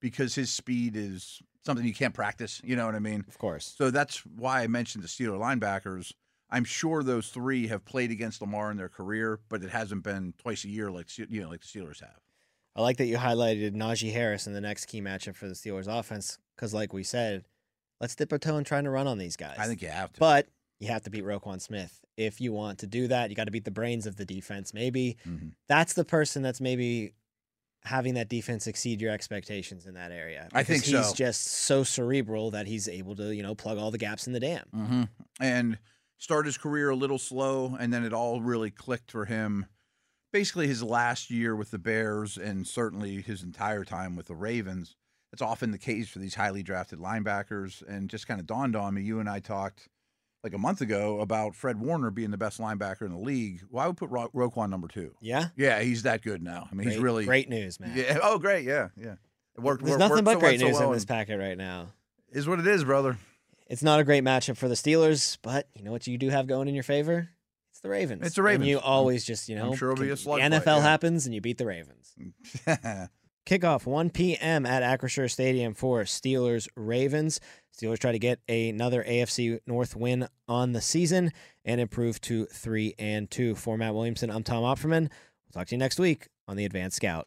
because 0.00 0.34
his 0.34 0.50
speed 0.50 0.96
is 0.96 1.40
something 1.64 1.86
you 1.86 1.94
can't 1.94 2.12
practice. 2.12 2.60
You 2.64 2.76
know 2.76 2.86
what 2.86 2.96
I 2.96 2.98
mean? 2.98 3.24
of 3.28 3.38
course. 3.38 3.74
So 3.78 3.90
that's 3.90 4.18
why 4.26 4.62
I 4.62 4.66
mentioned 4.66 5.04
the 5.04 5.08
Steeler 5.08 5.38
linebackers. 5.38 6.12
I'm 6.50 6.64
sure 6.64 7.02
those 7.02 7.28
three 7.28 7.68
have 7.68 7.84
played 7.84 8.10
against 8.10 8.42
Lamar 8.42 8.70
in 8.70 8.76
their 8.76 8.90
career, 8.90 9.40
but 9.48 9.62
it 9.62 9.70
hasn't 9.70 10.02
been 10.02 10.34
twice 10.36 10.64
a 10.64 10.68
year 10.68 10.90
like 10.90 11.06
you 11.16 11.40
know 11.40 11.48
like 11.48 11.62
the 11.62 11.66
Steelers 11.66 12.00
have. 12.00 12.20
I 12.74 12.82
like 12.82 12.96
that 12.98 13.06
you 13.06 13.16
highlighted 13.18 13.74
Najee 13.74 14.12
Harris 14.12 14.46
in 14.46 14.52
the 14.54 14.60
next 14.60 14.86
key 14.86 15.00
matchup 15.02 15.34
for 15.36 15.46
the 15.46 15.54
Steelers 15.54 15.86
offense 15.88 16.38
because, 16.56 16.72
like 16.72 16.92
we 16.92 17.02
said, 17.02 17.44
let's 18.00 18.14
dip 18.14 18.32
our 18.32 18.38
toe 18.38 18.56
in 18.56 18.64
trying 18.64 18.84
to 18.84 18.90
run 18.90 19.06
on 19.06 19.18
these 19.18 19.36
guys. 19.36 19.56
I 19.58 19.66
think 19.66 19.82
you 19.82 19.88
have 19.88 20.12
to. 20.14 20.20
But 20.20 20.48
you 20.80 20.88
have 20.88 21.02
to 21.02 21.10
beat 21.10 21.24
Roquan 21.24 21.60
Smith. 21.60 22.00
If 22.16 22.40
you 22.40 22.52
want 22.52 22.78
to 22.80 22.86
do 22.86 23.08
that, 23.08 23.30
you 23.30 23.36
got 23.36 23.44
to 23.44 23.50
beat 23.50 23.64
the 23.64 23.70
brains 23.70 24.06
of 24.06 24.16
the 24.16 24.24
defense. 24.24 24.72
Maybe 24.74 25.16
Mhm. 25.26 25.52
that's 25.68 25.92
the 25.92 26.04
person 26.04 26.42
that's 26.42 26.60
maybe 26.60 27.12
having 27.84 28.14
that 28.14 28.28
defense 28.28 28.66
exceed 28.66 29.00
your 29.00 29.10
expectations 29.12 29.86
in 29.86 29.94
that 29.94 30.12
area. 30.12 30.48
I 30.52 30.62
think 30.62 30.84
he's 30.84 31.08
so. 31.08 31.14
just 31.14 31.42
so 31.46 31.82
cerebral 31.84 32.52
that 32.52 32.66
he's 32.66 32.88
able 32.88 33.16
to, 33.16 33.34
you 33.34 33.42
know, 33.42 33.54
plug 33.54 33.76
all 33.78 33.90
the 33.90 33.98
gaps 33.98 34.26
in 34.26 34.32
the 34.32 34.40
dam. 34.40 34.64
hmm 34.72 35.02
And 35.40 35.78
start 36.18 36.46
his 36.46 36.56
career 36.56 36.90
a 36.90 36.96
little 36.96 37.18
slow, 37.18 37.76
and 37.78 37.92
then 37.92 38.04
it 38.04 38.12
all 38.12 38.40
really 38.40 38.70
clicked 38.70 39.10
for 39.10 39.24
him. 39.24 39.66
Basically, 40.32 40.66
his 40.66 40.82
last 40.82 41.30
year 41.30 41.54
with 41.54 41.70
the 41.70 41.78
Bears, 41.78 42.38
and 42.38 42.66
certainly 42.66 43.20
his 43.20 43.42
entire 43.42 43.84
time 43.84 44.16
with 44.16 44.26
the 44.28 44.34
Ravens. 44.34 44.96
That's 45.30 45.42
often 45.42 45.70
the 45.70 45.78
case 45.78 46.08
for 46.08 46.18
these 46.18 46.34
highly 46.34 46.62
drafted 46.62 46.98
linebackers, 46.98 47.82
and 47.86 48.08
just 48.08 48.26
kind 48.26 48.40
of 48.40 48.46
dawned 48.46 48.74
on 48.76 48.94
me. 48.94 49.02
You 49.02 49.20
and 49.20 49.28
I 49.28 49.40
talked 49.40 49.88
like 50.42 50.54
a 50.54 50.58
month 50.58 50.80
ago 50.80 51.20
about 51.20 51.54
Fred 51.54 51.78
Warner 51.80 52.10
being 52.10 52.30
the 52.30 52.36
best 52.38 52.58
linebacker 52.60 53.02
in 53.02 53.12
the 53.12 53.18
league. 53.18 53.62
Well, 53.70 53.84
I 53.84 53.86
would 53.86 53.96
put 53.96 54.10
Ro- 54.10 54.30
Roquan 54.34 54.70
number 54.70 54.88
two. 54.88 55.14
Yeah. 55.20 55.48
Yeah, 55.56 55.80
he's 55.80 56.02
that 56.02 56.22
good 56.22 56.42
now. 56.42 56.66
I 56.70 56.74
mean, 56.74 56.84
Great, 56.84 56.94
he's 56.94 57.02
really 57.02 57.24
great 57.26 57.48
news, 57.48 57.78
man. 57.78 57.92
Yeah. 57.94 58.18
Oh, 58.22 58.38
great. 58.38 58.64
Yeah, 58.64 58.88
yeah. 58.96 59.14
It 59.56 59.60
worked. 59.60 59.82
There's 59.84 59.92
worked- 59.92 59.98
nothing 60.00 60.14
worked 60.16 60.24
but 60.24 60.32
so- 60.34 60.40
great 60.40 60.60
so 60.60 60.66
news 60.66 60.78
well 60.78 60.88
in 60.88 60.94
this 60.94 61.04
packet 61.04 61.38
right 61.38 61.56
now. 61.58 61.92
Is 62.30 62.48
what 62.48 62.58
it 62.58 62.66
is, 62.66 62.84
brother. 62.84 63.18
It's 63.68 63.82
not 63.82 64.00
a 64.00 64.04
great 64.04 64.24
matchup 64.24 64.56
for 64.56 64.68
the 64.68 64.74
Steelers, 64.74 65.38
but 65.42 65.68
you 65.74 65.82
know 65.84 65.92
what 65.92 66.06
you 66.06 66.18
do 66.18 66.28
have 66.30 66.46
going 66.46 66.68
in 66.68 66.74
your 66.74 66.82
favor? 66.82 67.28
The 67.82 67.88
Ravens. 67.88 68.24
It's 68.24 68.36
the 68.36 68.42
Ravens. 68.42 68.62
And 68.62 68.70
you 68.70 68.78
always 68.78 69.24
just, 69.24 69.48
you 69.48 69.58
I'm 69.58 69.70
know, 69.70 69.74
sure 69.74 69.92
it'll 69.92 70.02
be 70.02 70.10
a 70.10 70.14
the 70.14 70.30
NFL 70.30 70.66
yeah. 70.66 70.82
happens 70.82 71.26
and 71.26 71.34
you 71.34 71.40
beat 71.40 71.58
the 71.58 71.66
Ravens. 71.66 72.14
Kickoff 73.46 73.86
1 73.86 74.10
p.m. 74.10 74.64
at 74.64 74.82
Acrisure 74.84 75.28
Stadium 75.28 75.74
for 75.74 76.02
Steelers 76.02 76.68
Ravens. 76.76 77.40
Steelers 77.76 77.98
try 77.98 78.12
to 78.12 78.18
get 78.18 78.38
another 78.48 79.02
AFC 79.02 79.58
North 79.66 79.96
win 79.96 80.28
on 80.46 80.72
the 80.72 80.80
season 80.80 81.32
and 81.64 81.80
improve 81.80 82.20
to 82.20 82.46
3 82.46 82.94
and 83.00 83.28
2. 83.30 83.56
For 83.56 83.76
Matt 83.76 83.94
Williamson, 83.94 84.30
I'm 84.30 84.44
Tom 84.44 84.62
Opferman. 84.62 85.10
We'll 85.10 85.52
talk 85.52 85.66
to 85.68 85.74
you 85.74 85.78
next 85.78 85.98
week 85.98 86.28
on 86.46 86.56
the 86.56 86.64
Advanced 86.64 86.96
Scout. 86.96 87.26